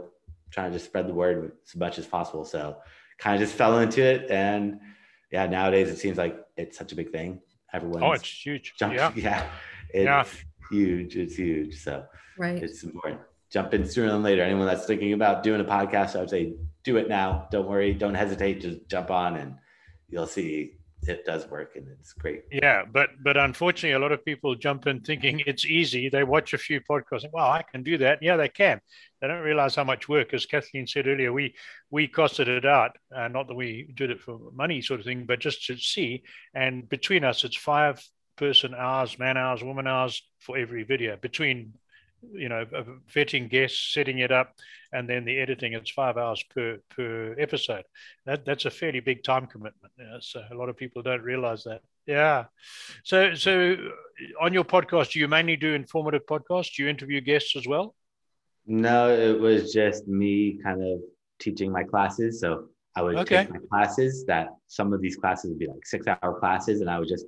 trying 0.50 0.70
to 0.70 0.76
just 0.76 0.87
spread 0.87 1.07
the 1.07 1.14
word 1.14 1.52
as 1.66 1.76
much 1.76 1.98
as 1.98 2.07
possible. 2.07 2.44
So 2.44 2.76
kind 3.18 3.35
of 3.35 3.46
just 3.46 3.57
fell 3.57 3.78
into 3.78 4.02
it. 4.02 4.31
And 4.31 4.81
yeah, 5.31 5.46
nowadays 5.46 5.88
it 5.88 5.98
seems 5.98 6.18
like 6.18 6.38
it's 6.57 6.76
such 6.76 6.92
a 6.92 6.94
big 6.94 7.11
thing. 7.11 7.40
Everyone. 7.72 8.02
Oh, 8.02 8.12
it's 8.12 8.28
huge. 8.28 8.74
Jumped, 8.78 8.96
yeah. 8.96 9.12
Yeah. 9.16 9.46
It's 9.94 10.05
yeah. 10.05 10.24
huge. 10.70 11.16
It's 11.16 11.37
huge. 11.37 11.83
So 11.83 12.05
right. 12.38 12.62
it's 12.62 12.83
important. 12.83 13.20
Jump 13.50 13.74
in 13.74 13.87
sooner 13.87 14.12
than 14.12 14.22
later. 14.22 14.42
Anyone 14.42 14.66
that's 14.66 14.87
thinking 14.87 15.12
about 15.12 15.42
doing 15.42 15.61
a 15.61 15.64
podcast, 15.64 16.16
I 16.16 16.20
would 16.20 16.31
say 16.31 16.55
do 16.85 16.96
it 16.96 17.09
now. 17.09 17.48
Don't 17.50 17.68
worry. 17.68 17.92
Don't 17.92 18.14
hesitate. 18.14 18.61
Just 18.61 18.88
jump 18.88 19.11
on 19.11 19.37
and 19.37 19.57
you'll 20.09 20.26
see 20.26 20.78
it 21.09 21.25
does 21.25 21.49
work 21.49 21.77
and 21.77 21.87
it's 21.88 22.12
great. 22.12 22.45
Yeah, 22.51 22.85
but 22.91 23.11
but 23.23 23.37
unfortunately, 23.37 23.93
a 23.93 23.99
lot 23.99 24.12
of 24.12 24.25
people 24.25 24.55
jump 24.55 24.87
in 24.87 25.01
thinking 25.01 25.43
it's 25.47 25.65
easy. 25.65 26.09
They 26.09 26.25
watch 26.25 26.53
a 26.53 26.59
few 26.59 26.81
podcasts. 26.81 27.25
And, 27.25 27.33
well, 27.33 27.51
I 27.51 27.62
can 27.62 27.83
do 27.83 27.99
that. 27.99 28.19
Yeah, 28.23 28.37
they 28.37 28.49
can. 28.49 28.81
They 29.21 29.29
don't 29.29 29.43
realize 29.43 29.75
how 29.75 29.85
much 29.85 30.09
work. 30.09 30.33
As 30.33 30.47
Kathleen 30.47 30.87
said 30.87 31.09
earlier, 31.09 31.33
we 31.33 31.55
we 31.91 32.09
costed 32.09 32.49
it 32.49 32.65
out. 32.65 32.97
Uh, 33.15 33.29
not 33.29 33.49
that 33.49 33.55
we 33.55 33.93
did 33.95 34.11
it 34.11 34.21
for 34.21 34.38
money, 34.55 34.81
sort 34.81 35.01
of 35.01 35.07
thing, 35.07 35.25
but 35.27 35.41
just 35.41 35.67
to 35.67 35.77
see. 35.77 36.23
And 36.55 36.88
between 36.88 37.25
us, 37.25 37.45
it's 37.45 37.57
five 37.57 38.03
person 38.37 38.75
hours, 38.75 39.19
man 39.19 39.37
hours, 39.37 39.62
woman 39.62 39.87
hours 39.87 40.23
for 40.41 40.57
every 40.57 40.85
video 40.85 41.17
between 41.17 41.75
you 42.32 42.48
know 42.48 42.64
vetting 43.12 43.50
guests 43.50 43.92
setting 43.92 44.18
it 44.18 44.30
up 44.30 44.54
and 44.92 45.08
then 45.08 45.24
the 45.24 45.38
editing 45.38 45.72
it's 45.72 45.90
five 45.90 46.16
hours 46.16 46.42
per 46.54 46.78
per 46.90 47.35
episode. 47.38 47.85
That 48.26 48.44
that's 48.44 48.64
a 48.64 48.70
fairly 48.70 49.00
big 49.00 49.24
time 49.24 49.46
commitment 49.46 49.92
yeah? 49.98 50.18
so 50.20 50.42
a 50.50 50.54
lot 50.54 50.68
of 50.68 50.76
people 50.76 51.02
don't 51.02 51.22
realize 51.22 51.64
that. 51.64 51.80
Yeah. 52.06 52.44
So 53.04 53.35
so 53.35 53.76
on 54.40 54.52
your 54.52 54.64
podcast 54.64 55.12
do 55.12 55.18
you 55.18 55.28
mainly 55.28 55.56
do 55.56 55.74
informative 55.74 56.26
podcasts? 56.26 56.74
Do 56.76 56.85
you 56.85 56.88
interview 56.88 57.20
guests 57.20 57.56
as 57.56 57.66
well? 57.66 57.94
No 58.66 59.11
it 59.11 59.38
was 59.40 59.72
just 59.72 60.06
me 60.06 60.58
kind 60.62 60.82
of 60.82 61.00
teaching 61.40 61.72
my 61.72 61.85
classes. 61.85 62.40
So 62.40 62.68
i 62.94 63.02
would 63.02 63.16
okay. 63.16 63.38
take 63.38 63.50
my 63.50 63.58
classes 63.70 64.24
that 64.26 64.48
some 64.66 64.92
of 64.92 65.00
these 65.00 65.16
classes 65.16 65.50
would 65.50 65.58
be 65.58 65.66
like 65.66 65.85
six 65.85 66.06
hour 66.06 66.38
classes 66.38 66.82
and 66.82 66.90
i 66.90 66.98
would 66.98 67.08
just 67.08 67.24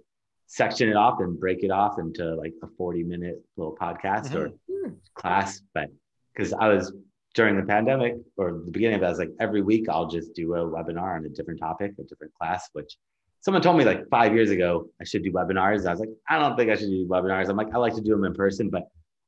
section 0.46 0.88
it 0.88 0.96
off 0.96 1.20
and 1.20 1.38
break 1.38 1.62
it 1.62 1.70
off 1.70 1.98
into 1.98 2.34
like 2.34 2.54
a 2.62 2.66
40 2.76 3.02
minute 3.04 3.42
little 3.56 3.76
podcast 3.76 4.28
mm-hmm. 4.28 4.36
or 4.36 4.48
hmm. 4.70 4.94
class. 5.14 5.60
But 5.74 5.88
because 6.34 6.52
I 6.52 6.68
was 6.68 6.92
during 7.34 7.56
the 7.56 7.62
pandemic 7.62 8.14
or 8.36 8.52
the 8.52 8.70
beginning 8.70 8.96
of 8.96 9.02
it, 9.02 9.06
I 9.06 9.10
was 9.10 9.18
like, 9.18 9.30
every 9.40 9.62
week 9.62 9.88
I'll 9.88 10.08
just 10.08 10.34
do 10.34 10.54
a 10.54 10.58
webinar 10.58 11.16
on 11.16 11.24
a 11.24 11.28
different 11.28 11.60
topic, 11.60 11.92
a 11.98 12.04
different 12.04 12.32
class, 12.34 12.68
which 12.72 12.96
someone 13.40 13.62
told 13.62 13.76
me 13.76 13.84
like 13.84 14.08
five 14.08 14.34
years 14.34 14.50
ago 14.50 14.86
I 15.00 15.04
should 15.04 15.22
do 15.22 15.32
webinars. 15.32 15.86
I 15.86 15.90
was 15.90 16.00
like, 16.00 16.10
I 16.28 16.38
don't 16.38 16.56
think 16.56 16.70
I 16.70 16.76
should 16.76 16.88
do 16.88 17.06
webinars. 17.06 17.48
I'm 17.48 17.56
like, 17.56 17.74
I 17.74 17.78
like 17.78 17.94
to 17.94 18.00
do 18.00 18.12
them 18.12 18.24
in 18.24 18.34
person, 18.34 18.70
but 18.70 18.84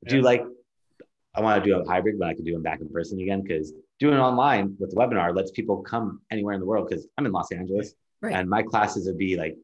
I 0.06 0.10
do 0.10 0.20
like, 0.20 0.44
I 1.34 1.40
want 1.40 1.62
to 1.62 1.68
do 1.68 1.78
a 1.78 1.84
hybrid, 1.84 2.18
but 2.18 2.28
I 2.28 2.34
can 2.34 2.44
do 2.44 2.52
them 2.52 2.62
back 2.62 2.80
in 2.80 2.88
person 2.88 3.20
again 3.20 3.42
because 3.42 3.72
doing 3.98 4.18
online 4.18 4.76
with 4.78 4.90
the 4.90 4.96
webinar 4.96 5.34
lets 5.34 5.50
people 5.50 5.82
come 5.82 6.20
anywhere 6.30 6.54
in 6.54 6.60
the 6.60 6.66
world 6.66 6.88
because 6.88 7.06
I'm 7.18 7.26
in 7.26 7.32
Los 7.32 7.50
Angeles 7.50 7.94
right. 8.22 8.34
and 8.34 8.48
my 8.48 8.62
classes 8.62 9.06
would 9.06 9.18
be 9.18 9.36
like 9.36 9.56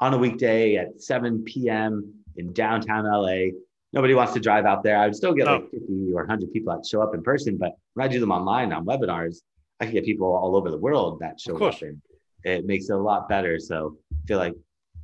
on 0.00 0.14
a 0.14 0.18
weekday 0.18 0.76
at 0.76 1.00
7 1.00 1.44
p.m. 1.44 2.14
in 2.36 2.52
downtown 2.52 3.04
LA. 3.04 3.52
Nobody 3.92 4.14
wants 4.14 4.32
to 4.34 4.40
drive 4.40 4.64
out 4.64 4.82
there. 4.82 4.96
I 4.96 5.06
would 5.06 5.16
still 5.16 5.34
get 5.34 5.46
like 5.46 5.70
50 5.70 6.12
or 6.14 6.22
100 6.22 6.52
people 6.52 6.74
that 6.74 6.86
show 6.86 7.02
up 7.02 7.14
in 7.14 7.22
person, 7.22 7.56
but 7.58 7.72
when 7.94 8.04
I 8.04 8.08
do 8.08 8.20
them 8.20 8.30
online 8.30 8.72
on 8.72 8.86
webinars, 8.86 9.38
I 9.80 9.86
can 9.86 9.94
get 9.94 10.04
people 10.04 10.28
all 10.28 10.56
over 10.56 10.70
the 10.70 10.78
world 10.78 11.18
that 11.20 11.40
show 11.40 11.56
up 11.64 11.80
and 11.82 12.00
it 12.44 12.66
makes 12.66 12.88
it 12.88 12.94
a 12.94 12.98
lot 12.98 13.28
better. 13.28 13.58
So 13.58 13.96
I 14.12 14.26
feel 14.26 14.38
like 14.38 14.54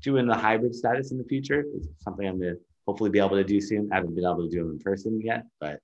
doing 0.03 0.27
the 0.27 0.35
hybrid 0.35 0.75
status 0.75 1.11
in 1.11 1.19
the 1.19 1.25
future 1.25 1.65
is 1.75 1.89
something 1.99 2.27
I'm 2.27 2.39
going 2.39 2.55
to 2.55 2.61
hopefully 2.87 3.11
be 3.11 3.19
able 3.19 3.31
to 3.31 3.45
do 3.45 3.61
soon. 3.61 3.91
I 3.93 3.97
haven't 3.97 4.15
been 4.15 4.25
able 4.25 4.45
to 4.45 4.51
do 4.51 4.63
them 4.63 4.73
in 4.73 4.79
person 4.79 5.21
yet, 5.23 5.45
but 5.61 5.81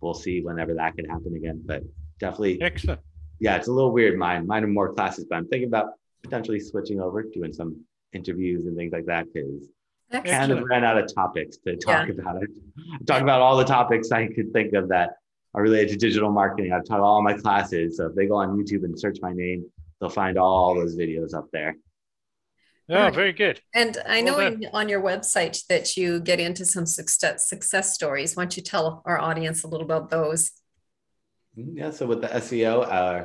we'll 0.00 0.14
see 0.14 0.40
whenever 0.40 0.74
that 0.74 0.96
can 0.96 1.08
happen 1.08 1.36
again. 1.36 1.62
But 1.64 1.84
definitely 2.18 2.60
excellent. 2.60 3.00
Yeah, 3.38 3.56
it's 3.56 3.68
a 3.68 3.72
little 3.72 3.92
weird. 3.92 4.18
Mine, 4.18 4.46
mine 4.46 4.64
are 4.64 4.68
more 4.68 4.92
classes, 4.92 5.26
but 5.28 5.36
I'm 5.36 5.48
thinking 5.48 5.68
about 5.68 5.92
potentially 6.22 6.60
switching 6.60 7.00
over, 7.00 7.22
doing 7.22 7.52
some 7.52 7.84
interviews 8.12 8.66
and 8.66 8.76
things 8.76 8.92
like 8.92 9.06
that 9.06 9.26
because 9.32 9.68
I 10.12 10.20
kind 10.20 10.52
of 10.52 10.64
ran 10.64 10.84
out 10.84 10.98
of 10.98 11.12
topics 11.14 11.56
to 11.58 11.76
talk 11.76 12.08
yeah. 12.08 12.14
about 12.14 12.42
it. 12.42 12.50
Talk 13.06 13.22
about 13.22 13.40
all 13.40 13.56
the 13.56 13.64
topics 13.64 14.12
I 14.12 14.26
could 14.26 14.52
think 14.52 14.74
of 14.74 14.88
that 14.88 15.16
are 15.54 15.62
related 15.62 15.90
to 15.90 15.96
digital 15.96 16.30
marketing. 16.30 16.72
I've 16.72 16.84
taught 16.84 17.00
all 17.00 17.22
my 17.22 17.34
classes. 17.34 17.96
So 17.96 18.06
if 18.06 18.14
they 18.14 18.26
go 18.26 18.36
on 18.36 18.56
YouTube 18.56 18.84
and 18.84 18.98
search 18.98 19.18
my 19.22 19.32
name, 19.32 19.64
they'll 20.00 20.10
find 20.10 20.38
all 20.38 20.74
those 20.74 20.96
videos 20.96 21.34
up 21.34 21.46
there. 21.52 21.76
Yeah, 22.88 23.10
very 23.10 23.32
good. 23.32 23.60
And 23.74 23.96
I 24.06 24.20
know 24.20 24.38
in, 24.38 24.66
on 24.72 24.88
your 24.88 25.00
website 25.00 25.64
that 25.68 25.96
you 25.96 26.20
get 26.20 26.40
into 26.40 26.64
some 26.64 26.84
success 26.84 27.48
success 27.48 27.94
stories. 27.94 28.36
Why 28.36 28.42
don't 28.42 28.56
you 28.56 28.62
tell 28.62 29.02
our 29.06 29.18
audience 29.18 29.62
a 29.62 29.68
little 29.68 29.86
about 29.86 30.10
those? 30.10 30.50
Mm-hmm. 31.56 31.78
Yeah, 31.78 31.90
so 31.90 32.06
with 32.06 32.20
the 32.20 32.28
SEO, 32.28 32.86
uh, 32.90 33.24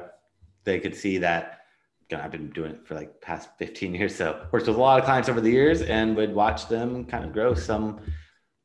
they 0.63 0.79
could 0.79 0.95
see 0.95 1.17
that 1.19 1.61
you 2.09 2.17
know, 2.17 2.23
I've 2.23 2.31
been 2.31 2.49
doing 2.51 2.71
it 2.71 2.87
for 2.87 2.95
like 2.95 3.19
past 3.21 3.49
15 3.59 3.93
years. 3.93 4.15
So 4.15 4.47
worked 4.51 4.67
with 4.67 4.77
a 4.77 4.79
lot 4.79 4.99
of 4.99 5.05
clients 5.05 5.29
over 5.29 5.41
the 5.41 5.51
years 5.51 5.81
and 5.81 6.15
would 6.15 6.33
watch 6.33 6.67
them 6.67 7.05
kind 7.05 7.25
of 7.25 7.33
grow. 7.33 7.53
Some 7.53 7.99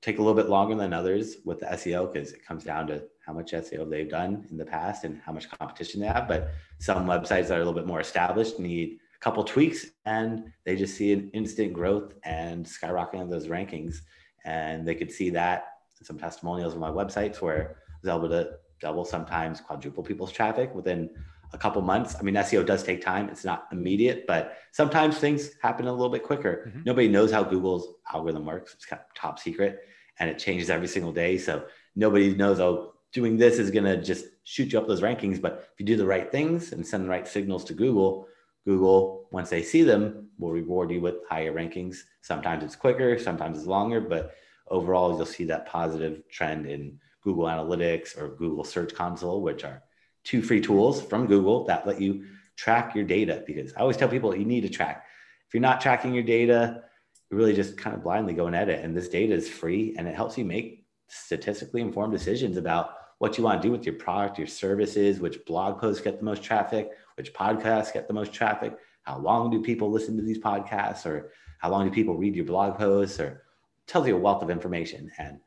take 0.01 0.19
a 0.19 0.23
little 0.23 0.41
bit 0.41 0.49
longer 0.49 0.75
than 0.75 0.93
others 0.93 1.37
with 1.45 1.61
the 1.61 1.67
SEO 1.67 2.13
because 2.13 2.33
it 2.33 2.45
comes 2.45 2.65
down 2.65 2.87
to 2.89 3.03
how 3.25 3.33
much 3.33 3.53
SEO 3.53 3.89
they've 3.89 4.09
done 4.09 4.47
in 4.51 4.57
the 4.57 4.65
past 4.65 5.05
and 5.05 5.21
how 5.25 5.33
much 5.33 5.51
competition 5.51 6.01
they 6.01 6.07
have. 6.07 6.29
But 6.29 6.51
some 6.79 7.07
websites 7.07 7.49
that 7.49 7.53
are 7.53 7.63
a 7.63 7.65
little 7.65 7.73
bit 7.73 7.87
more 7.87 8.01
established 8.01 8.59
need 8.59 8.99
a 9.15 9.19
couple 9.21 9.45
tweaks 9.45 9.87
and 10.05 10.53
they 10.65 10.77
just 10.77 10.97
see 10.97 11.13
an 11.13 11.31
instant 11.35 11.73
growth 11.73 12.15
and 12.25 12.67
skyrocketing 12.67 13.31
those 13.31 13.47
rankings. 13.47 13.97
And 14.45 14.87
they 14.87 14.95
could 14.97 15.11
see 15.11 15.31
that 15.31 15.67
some 16.03 16.19
testimonials 16.19 16.75
on 16.75 16.81
my 16.81 16.91
websites 16.91 17.41
where 17.41 17.77
I 17.89 17.95
was 18.03 18.17
able 18.17 18.29
to 18.29 18.55
double, 18.81 19.05
sometimes 19.05 19.61
quadruple 19.61 20.03
people's 20.03 20.33
traffic 20.33 20.75
within 20.75 21.11
a 21.53 21.59
couple 21.59 21.83
months. 21.83 22.17
I 22.19 22.23
mean, 22.23 22.35
SEO 22.35 22.65
does 22.65 22.83
take 22.83 23.03
time. 23.03 23.29
It's 23.29 23.45
not 23.45 23.69
immediate, 23.73 24.27
but 24.27 24.57
sometimes 24.73 25.19
things 25.19 25.51
happen 25.61 25.87
a 25.87 25.93
little 25.93 26.11
bit 26.11 26.23
quicker. 26.23 26.65
Mm-hmm. 26.69 26.83
Nobody 26.87 27.09
knows 27.09 27.31
how 27.31 27.43
Google's 27.43 27.89
algorithm 28.13 28.47
works. 28.47 28.75
It's 28.75 28.87
kind 28.87 29.01
of 29.01 29.15
top 29.15 29.39
secret 29.39 29.81
and 30.19 30.31
it 30.31 30.39
changes 30.39 30.71
every 30.71 30.89
single 30.89 31.13
day. 31.13 31.39
So 31.39 31.65
nobody 31.97 32.35
knows, 32.35 32.61
oh, 32.61 32.95
doing 33.13 33.37
this 33.37 33.59
is 33.59 33.71
going 33.71 33.85
to 33.85 34.03
just 34.03 34.27
shoot 34.45 34.73
you 34.73 34.79
up 34.79 34.87
those 34.87 35.03
rankings. 35.03 35.41
But 35.41 35.69
if 35.73 35.81
you 35.81 35.87
do 35.87 35.97
the 35.97 36.07
right 36.07 36.31
things 36.31 36.73
and 36.73 36.87
send 36.87 37.05
the 37.05 37.11
right 37.11 37.29
signals 37.29 37.65
to 37.67 37.75
Google, 37.75 38.27
Google, 38.65 39.29
once 39.33 39.51
they 39.51 39.63
see 39.63 39.83
them, 39.83 40.29
will 40.39 40.53
reward 40.53 40.91
you 40.91 41.01
with 41.01 41.17
higher 41.29 41.53
rankings. 41.53 41.99
Sometimes 42.23 42.65
it's 42.65 42.77
quicker, 42.77 43.19
sometimes 43.19 43.59
it's 43.59 43.67
longer, 43.67 44.01
but 44.01 44.35
overall, 44.69 45.17
you'll 45.17 45.27
see 45.27 45.45
that 45.45 45.67
positive 45.67 46.23
trend 46.29 46.67
in 46.67 46.99
Google 47.23 47.45
Analytics 47.45 48.19
or 48.19 48.29
Google 48.37 48.65
Search 48.65 48.95
Console, 48.95 49.43
which 49.43 49.65
are 49.65 49.83
two 50.25 50.43
free 50.43 50.61
tools 50.61 51.03
from 51.03 51.27
Google 51.27 51.65
that 51.67 51.87
let 51.87 52.01
you 52.01 52.25
track 52.57 52.95
your 52.95 53.05
data. 53.05 53.43
Because 53.47 53.73
I 53.75 53.81
always 53.81 53.97
tell 53.97 54.09
people 54.09 54.35
you 54.37 54.45
need 54.45 54.63
to 54.63 54.69
track. 54.69 55.07
If 55.49 55.55
you're 55.55 55.61
not 55.61 55.81
tracking 55.81 56.15
your 56.15 56.23
data, 56.23 56.83
you 57.31 57.37
really 57.37 57.55
just 57.55 57.77
kind 57.77 57.97
of 57.97 58.03
blindly 58.03 58.35
go 58.35 58.47
and 58.47 58.57
edit. 58.57 58.85
And 58.85 58.97
this 58.97 59.09
data 59.09 59.35
is 59.35 59.49
free 59.49 59.95
and 59.99 60.07
it 60.07 60.15
helps 60.15 60.39
you 60.39 60.45
make 60.45 60.87
statistically 61.09 61.81
informed 61.81 62.13
decisions 62.13 62.57
about 62.57 62.95
what 63.19 63.39
you 63.39 63.45
want 63.45 63.63
to 63.63 63.69
do 63.69 63.71
with 63.71 63.87
your 63.87 63.95
product, 63.95 64.39
your 64.39 64.47
services, 64.47 65.21
which 65.21 65.45
blog 65.47 65.81
posts 65.81 66.03
get 66.03 66.19
the 66.19 66.25
most 66.25 66.43
traffic, 66.43 66.91
which 67.17 67.33
podcasts 67.33 67.93
get 67.93 68.09
the 68.09 68.15
most 68.15 68.33
traffic, 68.33 68.77
how 69.03 69.19
long 69.19 69.51
do 69.51 69.63
people 69.63 69.91
listen 69.91 70.17
to 70.17 70.23
these 70.23 70.41
podcasts, 70.41 71.07
or 71.07 71.31
how 71.61 71.71
long 71.71 71.87
do 71.87 71.95
people 71.95 72.17
read 72.17 72.35
your 72.35 72.45
blog 72.45 72.77
posts, 72.77 73.21
or 73.21 73.45
tells 73.87 74.09
you 74.09 74.17
a 74.17 74.19
wealth 74.19 74.43
of 74.43 74.51
information. 74.51 75.11
And 75.19 75.39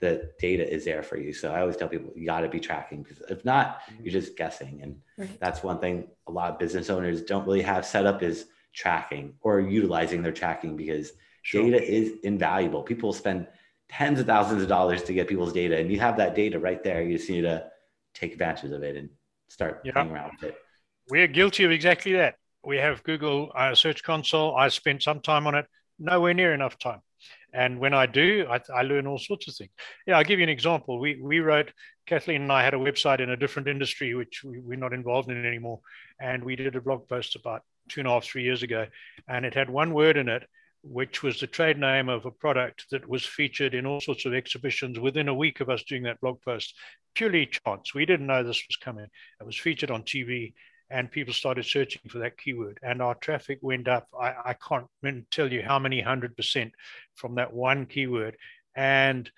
the 0.00 0.30
data 0.38 0.68
is 0.68 0.84
there 0.84 1.02
for 1.02 1.16
you. 1.18 1.32
So 1.32 1.52
I 1.52 1.60
always 1.60 1.76
tell 1.76 1.88
people 1.88 2.12
you 2.14 2.26
got 2.26 2.40
to 2.40 2.48
be 2.48 2.60
tracking 2.60 3.02
because 3.02 3.22
if 3.28 3.44
not, 3.44 3.80
mm-hmm. 3.82 4.04
you're 4.04 4.12
just 4.12 4.36
guessing. 4.36 4.80
And 4.82 4.96
right. 5.16 5.40
that's 5.40 5.62
one 5.62 5.78
thing 5.80 6.08
a 6.26 6.32
lot 6.32 6.52
of 6.52 6.58
business 6.58 6.90
owners 6.90 7.22
don't 7.22 7.44
really 7.44 7.62
have 7.62 7.84
set 7.84 8.06
up 8.06 8.22
is 8.22 8.46
tracking 8.74 9.34
or 9.40 9.60
utilizing 9.60 10.22
their 10.22 10.32
tracking 10.32 10.76
because 10.76 11.12
sure. 11.42 11.62
data 11.62 11.82
is 11.82 12.14
invaluable. 12.22 12.82
People 12.82 13.12
spend 13.12 13.46
tens 13.88 14.20
of 14.20 14.26
thousands 14.26 14.62
of 14.62 14.68
dollars 14.68 15.02
to 15.04 15.12
get 15.12 15.28
people's 15.28 15.52
data, 15.52 15.78
and 15.78 15.90
you 15.90 15.98
have 15.98 16.16
that 16.18 16.34
data 16.34 16.58
right 16.58 16.82
there. 16.84 17.02
You 17.02 17.16
just 17.16 17.30
need 17.30 17.42
to 17.42 17.66
take 18.14 18.32
advantage 18.32 18.70
of 18.70 18.82
it 18.82 18.96
and 18.96 19.08
start 19.48 19.80
yeah. 19.84 19.92
playing 19.92 20.10
around 20.10 20.32
with 20.40 20.50
it. 20.50 20.58
We're 21.08 21.26
guilty 21.26 21.64
of 21.64 21.70
exactly 21.70 22.12
that. 22.12 22.34
We 22.64 22.76
have 22.76 23.02
Google 23.02 23.50
uh, 23.54 23.74
Search 23.74 24.02
Console. 24.02 24.54
I 24.54 24.68
spent 24.68 25.02
some 25.02 25.20
time 25.20 25.46
on 25.46 25.54
it, 25.54 25.66
nowhere 25.98 26.34
near 26.34 26.52
enough 26.52 26.78
time. 26.78 27.00
And 27.52 27.78
when 27.78 27.94
I 27.94 28.06
do, 28.06 28.46
I, 28.50 28.60
I, 28.74 28.82
learn 28.82 29.06
all 29.06 29.18
sorts 29.18 29.48
of 29.48 29.54
things. 29.54 29.70
Yeah, 30.06 30.18
I'll 30.18 30.24
give 30.24 30.38
you 30.38 30.42
an 30.42 30.50
example. 30.50 30.98
We, 30.98 31.18
we 31.20 31.40
wrote, 31.40 31.72
Kathleen 32.06 32.42
and 32.42 32.52
I 32.52 32.62
had 32.62 32.74
a 32.74 32.78
website 32.78 33.20
in 33.20 33.30
a 33.30 33.36
different 33.36 33.68
industry, 33.68 34.14
which 34.14 34.44
we, 34.44 34.60
we're 34.60 34.76
not 34.76 34.92
involved 34.92 35.30
in 35.30 35.44
anymore. 35.44 35.80
And 36.20 36.44
we 36.44 36.56
did 36.56 36.76
a 36.76 36.80
blog 36.80 37.08
post 37.08 37.36
about 37.36 37.62
two 37.88 38.00
and 38.00 38.08
a 38.08 38.10
half, 38.10 38.24
three 38.24 38.42
years 38.42 38.62
ago. 38.62 38.86
And 39.28 39.46
it 39.46 39.54
had 39.54 39.70
one 39.70 39.94
word 39.94 40.18
in 40.18 40.28
it, 40.28 40.42
which 40.82 41.22
was 41.22 41.40
the 41.40 41.46
trade 41.46 41.78
name 41.78 42.08
of 42.08 42.26
a 42.26 42.30
product 42.30 42.84
that 42.90 43.08
was 43.08 43.24
featured 43.24 43.74
in 43.74 43.86
all 43.86 44.00
sorts 44.00 44.26
of 44.26 44.34
exhibitions 44.34 44.98
within 44.98 45.28
a 45.28 45.34
week 45.34 45.60
of 45.60 45.70
us 45.70 45.82
doing 45.84 46.02
that 46.02 46.20
blog 46.20 46.40
post. 46.42 46.74
Purely 47.14 47.46
chance. 47.46 47.94
We 47.94 48.04
didn't 48.04 48.26
know 48.26 48.42
this 48.42 48.64
was 48.68 48.76
coming. 48.76 49.06
It 49.40 49.46
was 49.46 49.56
featured 49.56 49.90
on 49.90 50.02
TV 50.02 50.52
and 50.90 51.10
people 51.10 51.34
started 51.34 51.64
searching 51.64 52.02
for 52.08 52.18
that 52.18 52.38
keyword 52.38 52.78
and 52.82 53.02
our 53.02 53.14
traffic 53.16 53.58
went 53.62 53.88
up. 53.88 54.08
I, 54.18 54.34
I 54.46 54.54
can't 54.54 54.86
tell 55.30 55.52
you 55.52 55.62
how 55.62 55.78
many 55.78 56.00
hundred 56.00 56.36
percent 56.36 56.72
from 57.14 57.34
that 57.36 57.52
one 57.52 57.86
keyword. 57.86 58.36
And 58.74 59.30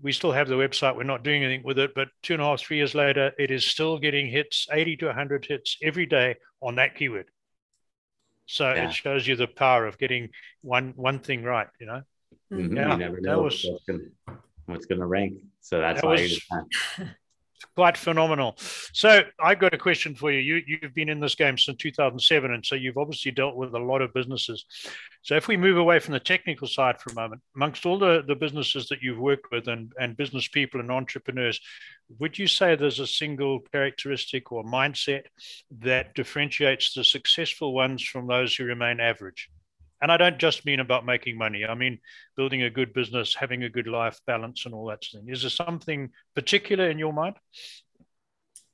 we 0.00 0.12
still 0.12 0.32
have 0.32 0.48
the 0.48 0.54
website. 0.54 0.96
We're 0.96 1.02
not 1.02 1.24
doing 1.24 1.42
anything 1.42 1.64
with 1.64 1.78
it 1.78 1.94
but 1.94 2.08
two 2.22 2.34
and 2.34 2.42
a 2.42 2.46
half 2.46 2.60
three 2.60 2.76
years 2.76 2.94
later 2.94 3.32
it 3.38 3.50
is 3.50 3.64
still 3.64 3.98
getting 3.98 4.28
hits 4.28 4.66
80 4.72 4.96
to 4.98 5.06
100 5.06 5.46
hits 5.46 5.76
every 5.82 6.06
day 6.06 6.36
on 6.62 6.76
that 6.76 6.94
keyword. 6.94 7.26
So 8.46 8.72
yeah. 8.72 8.88
it 8.88 8.92
shows 8.92 9.26
you 9.26 9.36
the 9.36 9.48
power 9.48 9.86
of 9.86 9.98
getting 9.98 10.30
one 10.62 10.92
one 10.96 11.18
thing 11.18 11.42
right 11.42 11.68
you 11.80 11.86
know? 11.86 12.02
Mm-hmm. 12.52 12.76
yeah, 12.76 12.92
you 12.92 12.98
never 12.98 13.20
know 13.20 13.42
was, 13.42 13.66
what's 14.66 14.86
going 14.86 15.00
to 15.00 15.06
rank. 15.06 15.38
So 15.60 15.80
that's 15.80 16.00
that 16.00 16.06
why 16.06 16.12
was, 16.14 16.40
quite 17.78 17.96
phenomenal. 17.96 18.56
So 18.92 19.20
I've 19.38 19.60
got 19.60 19.72
a 19.72 19.78
question 19.78 20.16
for 20.16 20.32
you. 20.32 20.40
you. 20.40 20.78
You've 20.82 20.94
been 20.94 21.08
in 21.08 21.20
this 21.20 21.36
game 21.36 21.56
since 21.56 21.78
2007, 21.78 22.52
and 22.52 22.66
so 22.66 22.74
you've 22.74 22.98
obviously 22.98 23.30
dealt 23.30 23.54
with 23.54 23.72
a 23.72 23.78
lot 23.78 24.02
of 24.02 24.12
businesses. 24.12 24.64
So 25.22 25.36
if 25.36 25.46
we 25.46 25.56
move 25.56 25.76
away 25.76 26.00
from 26.00 26.14
the 26.14 26.18
technical 26.18 26.66
side 26.66 27.00
for 27.00 27.12
a 27.12 27.14
moment, 27.14 27.40
amongst 27.54 27.86
all 27.86 27.96
the, 27.96 28.24
the 28.26 28.34
businesses 28.34 28.88
that 28.88 29.00
you've 29.00 29.20
worked 29.20 29.52
with 29.52 29.68
and, 29.68 29.92
and 30.00 30.16
business 30.16 30.48
people 30.48 30.80
and 30.80 30.90
entrepreneurs, 30.90 31.60
would 32.18 32.36
you 32.36 32.48
say 32.48 32.74
there's 32.74 32.98
a 32.98 33.06
single 33.06 33.60
characteristic 33.70 34.50
or 34.50 34.64
mindset 34.64 35.26
that 35.70 36.16
differentiates 36.16 36.94
the 36.94 37.04
successful 37.04 37.72
ones 37.72 38.02
from 38.02 38.26
those 38.26 38.56
who 38.56 38.64
remain 38.64 38.98
average? 38.98 39.48
And 40.00 40.12
I 40.12 40.16
don't 40.16 40.38
just 40.38 40.64
mean 40.64 40.80
about 40.80 41.04
making 41.04 41.36
money. 41.36 41.64
I 41.64 41.74
mean 41.74 41.98
building 42.36 42.62
a 42.62 42.70
good 42.70 42.92
business, 42.92 43.34
having 43.34 43.64
a 43.64 43.68
good 43.68 43.86
life 43.86 44.20
balance, 44.26 44.64
and 44.64 44.74
all 44.74 44.86
that 44.86 45.04
thing. 45.04 45.28
Is 45.28 45.42
there 45.42 45.50
something 45.50 46.10
particular 46.34 46.90
in 46.90 46.98
your 46.98 47.12
mind? 47.12 47.36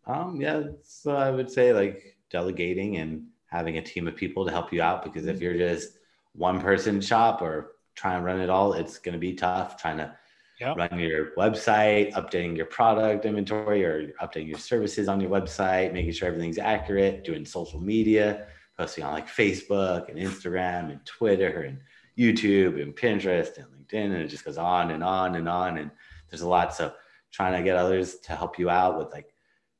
Um, 0.06 0.40
yeah, 0.40 0.62
so 0.82 1.16
I 1.16 1.30
would 1.30 1.50
say 1.50 1.72
like 1.72 2.16
delegating 2.30 2.96
and 2.96 3.26
having 3.46 3.78
a 3.78 3.82
team 3.82 4.06
of 4.06 4.16
people 4.16 4.44
to 4.44 4.50
help 4.50 4.72
you 4.72 4.82
out. 4.82 5.02
Because 5.02 5.26
if 5.26 5.40
you're 5.40 5.56
just 5.56 5.98
one 6.34 6.60
person 6.60 7.00
shop 7.00 7.40
or 7.40 7.76
try 7.94 8.14
and 8.14 8.24
run 8.24 8.40
it 8.40 8.50
all, 8.50 8.74
it's 8.74 8.98
going 8.98 9.14
to 9.14 9.18
be 9.18 9.34
tough. 9.34 9.80
Trying 9.80 9.98
to 9.98 10.14
yep. 10.60 10.76
run 10.76 10.98
your 10.98 11.30
website, 11.36 12.12
updating 12.12 12.56
your 12.56 12.66
product 12.66 13.24
inventory, 13.24 13.84
or 13.84 14.12
updating 14.20 14.48
your 14.48 14.58
services 14.58 15.08
on 15.08 15.20
your 15.20 15.30
website, 15.30 15.92
making 15.94 16.12
sure 16.12 16.28
everything's 16.28 16.58
accurate, 16.58 17.24
doing 17.24 17.46
social 17.46 17.80
media 17.80 18.46
posting 18.78 19.04
on 19.04 19.12
like 19.12 19.28
Facebook 19.28 20.08
and 20.08 20.18
Instagram 20.18 20.90
and 20.90 21.04
Twitter 21.04 21.62
and 21.62 21.78
YouTube 22.18 22.80
and 22.80 22.94
Pinterest 22.94 23.56
and 23.56 23.66
LinkedIn, 23.66 24.12
and 24.12 24.22
it 24.22 24.28
just 24.28 24.44
goes 24.44 24.58
on 24.58 24.90
and 24.90 25.02
on 25.02 25.36
and 25.36 25.48
on. 25.48 25.78
And 25.78 25.90
there's 26.30 26.42
a 26.42 26.48
lot. 26.48 26.74
So 26.74 26.92
trying 27.32 27.52
to 27.54 27.62
get 27.62 27.76
others 27.76 28.16
to 28.20 28.36
help 28.36 28.58
you 28.58 28.70
out 28.70 28.98
with 28.98 29.12
like 29.12 29.32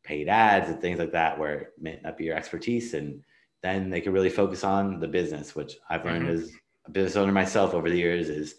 paid 0.03 0.29
ads 0.29 0.69
and 0.69 0.81
things 0.81 0.99
like 0.99 1.13
that, 1.13 1.39
where 1.39 1.59
it 1.59 1.73
may 1.81 2.01
not 2.03 2.17
be 2.17 2.25
your 2.25 2.37
expertise, 2.37 2.95
and 2.95 3.23
then 3.63 3.91
they 3.91 4.01
can 4.01 4.13
really 4.13 4.31
focus 4.31 4.65
on 4.65 5.01
the 5.01 5.09
business, 5.09 5.55
which 5.55 5.75
I've 5.89 6.05
learned 6.05 6.27
mm-hmm. 6.27 6.43
as 6.43 6.53
a 6.87 6.91
business 6.91 7.17
owner 7.17 7.33
myself 7.33 7.75
over 7.75 7.89
the 7.89 7.97
years 7.97 8.29
is 8.29 8.57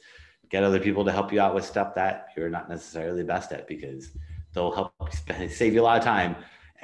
get 0.49 0.63
other 0.63 0.79
people 0.79 1.05
to 1.05 1.11
help 1.11 1.31
you 1.31 1.39
out 1.39 1.55
with 1.55 1.65
stuff 1.65 1.95
that 1.95 2.27
you're 2.35 2.49
not 2.49 2.69
necessarily 2.69 3.23
best 3.23 3.51
at 3.51 3.67
because 3.67 4.11
they'll 4.53 4.71
help 4.71 4.93
save 5.49 5.73
you 5.73 5.81
a 5.81 5.83
lot 5.83 5.97
of 5.97 6.03
time 6.03 6.35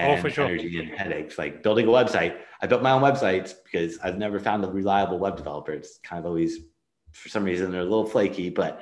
and 0.02 0.26
oh, 0.26 0.30
sure. 0.30 0.46
energy 0.46 0.80
and 0.80 0.90
headaches. 0.90 1.38
Like 1.38 1.64
building 1.64 1.88
a 1.88 1.92
website, 1.92 2.38
I 2.62 2.68
built 2.68 2.82
my 2.82 2.92
own 2.92 3.02
websites 3.02 3.54
because 3.64 4.00
I've 4.00 4.18
never 4.18 4.40
found 4.40 4.64
a 4.64 4.68
reliable 4.68 5.20
web 5.20 5.38
developer. 5.38 5.72
It's 5.72 5.98
kind 6.00 6.20
of 6.20 6.26
always, 6.26 6.60
for 7.12 7.30
some 7.30 7.44
reason, 7.44 7.72
they're 7.72 7.82
a 7.82 7.86
little 7.86 8.06
flaky, 8.06 8.50
but 8.50 8.82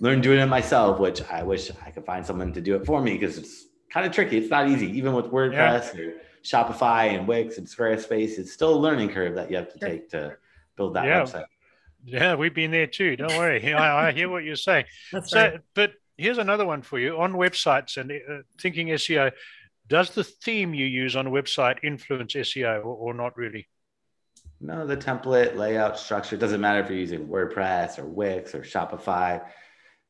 learned 0.00 0.22
doing 0.22 0.40
it 0.40 0.46
myself, 0.46 0.98
which 0.98 1.22
I 1.30 1.42
wish 1.42 1.70
I 1.84 1.90
could 1.90 2.04
find 2.04 2.24
someone 2.24 2.52
to 2.52 2.60
do 2.60 2.76
it 2.76 2.84
for 2.86 3.00
me 3.00 3.14
because 3.14 3.38
it's 3.38 3.66
kind 3.90 4.06
of 4.06 4.12
tricky. 4.12 4.38
It's 4.38 4.50
not 4.50 4.68
easy, 4.68 4.86
even 4.96 5.14
with 5.14 5.26
WordPress 5.26 5.96
yeah. 5.96 6.00
or 6.00 6.14
Shopify 6.42 7.16
and 7.16 7.26
Wix 7.26 7.58
and 7.58 7.66
Squarespace. 7.66 8.38
It's 8.38 8.52
still 8.52 8.74
a 8.74 8.78
learning 8.78 9.10
curve 9.10 9.34
that 9.36 9.50
you 9.50 9.56
have 9.56 9.72
to 9.72 9.78
take 9.78 10.10
to 10.10 10.36
build 10.76 10.94
that 10.94 11.06
yeah. 11.06 11.22
website. 11.22 11.44
Yeah, 12.06 12.34
we've 12.34 12.54
been 12.54 12.70
there 12.70 12.86
too. 12.86 13.16
Don't 13.16 13.36
worry. 13.38 13.72
I, 13.72 14.08
I 14.08 14.12
hear 14.12 14.28
what 14.28 14.44
you're 14.44 14.56
saying. 14.56 14.84
That's 15.10 15.30
so, 15.30 15.40
right. 15.40 15.60
but 15.74 15.92
here's 16.16 16.38
another 16.38 16.66
one 16.66 16.82
for 16.82 16.98
you 16.98 17.18
on 17.18 17.32
websites 17.32 17.96
and 17.96 18.12
uh, 18.12 18.42
thinking 18.60 18.88
SEO 18.88 19.32
Does 19.88 20.10
the 20.10 20.24
theme 20.24 20.74
you 20.74 20.86
use 20.86 21.14
on 21.14 21.26
a 21.26 21.30
website 21.30 21.82
influence 21.82 22.34
SEO 22.34 22.84
or, 22.84 22.94
or 22.94 23.14
not 23.14 23.36
really? 23.36 23.68
No, 24.60 24.86
the 24.86 24.96
template, 24.96 25.56
layout, 25.56 25.98
structure 25.98 26.36
doesn't 26.36 26.60
matter 26.60 26.80
if 26.80 26.88
you're 26.88 26.98
using 26.98 27.28
WordPress 27.28 27.98
or 27.98 28.06
Wix 28.06 28.54
or 28.54 28.62
Shopify. 28.62 29.44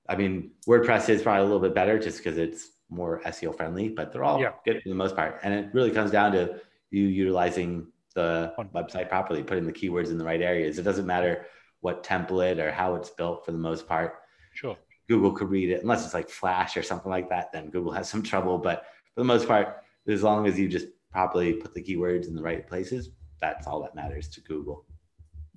I 0.08 0.16
mean, 0.16 0.52
WordPress 0.68 1.08
is 1.08 1.22
probably 1.22 1.40
a 1.40 1.44
little 1.44 1.60
bit 1.60 1.74
better 1.74 1.98
just 1.98 2.18
because 2.18 2.38
it's 2.38 2.70
more 2.88 3.20
SEO 3.26 3.56
friendly, 3.56 3.88
but 3.88 4.12
they're 4.12 4.22
all 4.22 4.40
yeah. 4.40 4.52
good 4.64 4.82
for 4.82 4.88
the 4.88 4.94
most 4.94 5.16
part. 5.16 5.40
And 5.42 5.52
it 5.52 5.70
really 5.72 5.90
comes 5.90 6.10
down 6.10 6.32
to 6.32 6.60
you 6.90 7.06
utilizing 7.06 7.88
the 8.14 8.54
website 8.74 9.08
properly, 9.08 9.42
putting 9.42 9.66
the 9.66 9.72
keywords 9.72 10.10
in 10.10 10.18
the 10.18 10.24
right 10.24 10.40
areas. 10.40 10.78
It 10.78 10.82
doesn't 10.82 11.06
matter 11.06 11.46
what 11.80 12.04
template 12.04 12.58
or 12.58 12.70
how 12.70 12.94
it's 12.94 13.10
built 13.10 13.44
for 13.44 13.52
the 13.52 13.58
most 13.58 13.88
part. 13.88 14.14
Sure. 14.54 14.76
Google 15.08 15.32
could 15.32 15.50
read 15.50 15.70
it 15.70 15.82
unless 15.82 16.04
it's 16.04 16.14
like 16.14 16.30
Flash 16.30 16.76
or 16.76 16.82
something 16.82 17.10
like 17.10 17.28
that. 17.30 17.52
Then 17.52 17.70
Google 17.70 17.92
has 17.92 18.08
some 18.08 18.22
trouble. 18.22 18.58
But 18.58 18.84
for 19.14 19.20
the 19.20 19.24
most 19.24 19.46
part, 19.46 19.83
as 20.09 20.22
long 20.22 20.46
as 20.46 20.59
you 20.59 20.68
just 20.68 20.87
properly 21.11 21.55
put 21.55 21.72
the 21.72 21.83
keywords 21.83 22.27
in 22.27 22.35
the 22.35 22.42
right 22.42 22.66
places, 22.66 23.11
that's 23.40 23.66
all 23.66 23.83
that 23.83 23.94
matters 23.94 24.29
to 24.29 24.40
Google. 24.40 24.85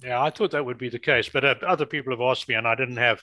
Yeah, 0.04 0.22
I 0.22 0.30
thought 0.30 0.52
that 0.52 0.66
would 0.66 0.78
be 0.78 0.90
the 0.90 1.00
case, 1.00 1.28
but 1.28 1.44
uh, 1.44 1.56
other 1.66 1.86
people 1.86 2.14
have 2.14 2.22
asked 2.22 2.48
me, 2.48 2.56
and 2.56 2.68
I 2.68 2.76
didn't 2.76 2.98
have. 2.98 3.22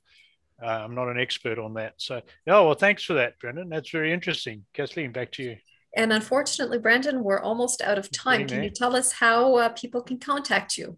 Uh, 0.62 0.66
I'm 0.66 0.94
not 0.94 1.08
an 1.08 1.18
expert 1.18 1.58
on 1.58 1.74
that, 1.74 1.94
so 1.96 2.20
oh 2.48 2.66
Well, 2.66 2.74
thanks 2.74 3.04
for 3.04 3.14
that, 3.14 3.38
Brendan. 3.40 3.68
That's 3.68 3.90
very 3.90 4.12
interesting. 4.12 4.64
Kathleen, 4.72 5.12
back 5.12 5.32
to 5.32 5.42
you. 5.42 5.56
And 5.96 6.12
unfortunately, 6.12 6.78
Brendan, 6.78 7.22
we're 7.22 7.40
almost 7.40 7.82
out 7.82 7.98
of 7.98 8.10
time. 8.10 8.48
Can 8.48 8.64
you 8.64 8.70
tell 8.70 8.96
us 8.96 9.12
how 9.12 9.54
uh, 9.56 9.68
people 9.70 10.02
can 10.02 10.18
contact 10.18 10.76
you? 10.76 10.96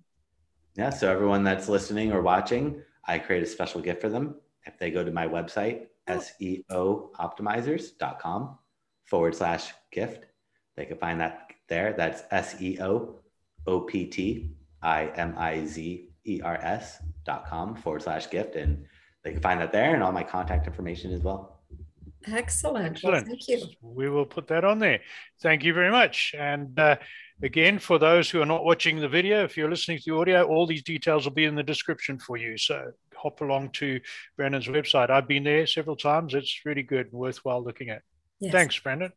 Yeah, 0.74 0.90
so 0.90 1.10
everyone 1.10 1.44
that's 1.44 1.68
listening 1.68 2.12
or 2.12 2.22
watching, 2.22 2.82
I 3.06 3.18
create 3.18 3.42
a 3.42 3.46
special 3.46 3.82
gift 3.82 4.00
for 4.00 4.08
them 4.08 4.36
if 4.66 4.78
they 4.78 4.90
go 4.90 5.04
to 5.04 5.10
my 5.10 5.28
website, 5.28 5.86
oh. 6.08 6.22
seooptimizers.com 6.40 8.58
forward 9.06 9.34
slash 9.34 9.72
gift. 9.92 10.26
They 10.76 10.84
can 10.84 10.98
find 10.98 11.20
that 11.20 11.50
there. 11.68 11.94
That's 11.96 12.22
SEO 12.32 13.14
O 13.66 13.80
P 13.80 14.06
T 14.06 14.50
I 14.82 15.06
M 15.06 15.34
I 15.36 15.64
Z 15.64 16.10
E 16.24 16.40
R 16.42 16.58
S 16.60 16.98
dot 17.24 17.46
com 17.46 17.74
forward 17.74 18.02
slash 18.02 18.28
gift. 18.30 18.56
And 18.56 18.84
they 19.24 19.32
can 19.32 19.40
find 19.40 19.60
that 19.60 19.72
there 19.72 19.94
and 19.94 20.02
all 20.02 20.12
my 20.12 20.22
contact 20.22 20.66
information 20.66 21.12
as 21.12 21.22
well. 21.22 21.60
Excellent. 22.26 22.86
Excellent. 22.86 23.28
Well, 23.28 23.36
thank 23.38 23.48
you. 23.48 23.66
We 23.82 24.08
will 24.08 24.26
put 24.26 24.48
that 24.48 24.64
on 24.64 24.78
there. 24.78 25.00
Thank 25.40 25.64
you 25.64 25.72
very 25.72 25.90
much. 25.90 26.34
And 26.36 26.78
uh, 26.78 26.96
again, 27.42 27.78
for 27.78 27.98
those 27.98 28.28
who 28.28 28.42
are 28.42 28.46
not 28.46 28.64
watching 28.64 28.98
the 28.98 29.08
video, 29.08 29.44
if 29.44 29.56
you're 29.56 29.70
listening 29.70 29.98
to 29.98 30.04
the 30.06 30.16
audio, 30.16 30.44
all 30.44 30.66
these 30.66 30.82
details 30.82 31.24
will 31.24 31.32
be 31.32 31.44
in 31.44 31.54
the 31.54 31.62
description 31.62 32.18
for 32.18 32.36
you. 32.36 32.58
So 32.58 32.90
hop 33.14 33.40
along 33.40 33.70
to 33.74 34.00
Brandon's 34.36 34.66
website. 34.66 35.10
I've 35.10 35.28
been 35.28 35.44
there 35.44 35.66
several 35.66 35.96
times. 35.96 36.34
It's 36.34 36.62
really 36.64 36.82
good 36.82 37.06
and 37.06 37.14
worthwhile 37.14 37.62
looking 37.62 37.90
at. 37.90 38.02
Yes. 38.40 38.52
Thanks, 38.52 38.78
Brandon. 38.78 39.12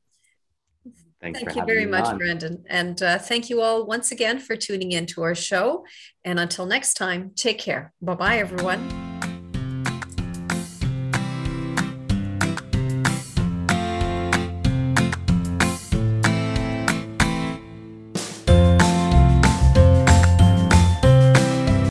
Thanks 1.21 1.41
thank 1.41 1.55
you 1.55 1.65
very 1.65 1.85
much, 1.85 2.05
on. 2.05 2.17
Brandon. 2.17 2.63
And 2.69 3.01
uh, 3.03 3.17
thank 3.17 3.49
you 3.49 3.61
all 3.61 3.85
once 3.85 4.11
again 4.11 4.39
for 4.39 4.55
tuning 4.55 4.93
in 4.93 5.05
to 5.07 5.21
our 5.23 5.35
show. 5.35 5.85
And 6.23 6.39
until 6.39 6.65
next 6.65 6.93
time, 6.93 7.31
take 7.35 7.59
care. 7.59 7.93
Bye 8.01 8.15
bye, 8.15 8.37
everyone. 8.37 9.28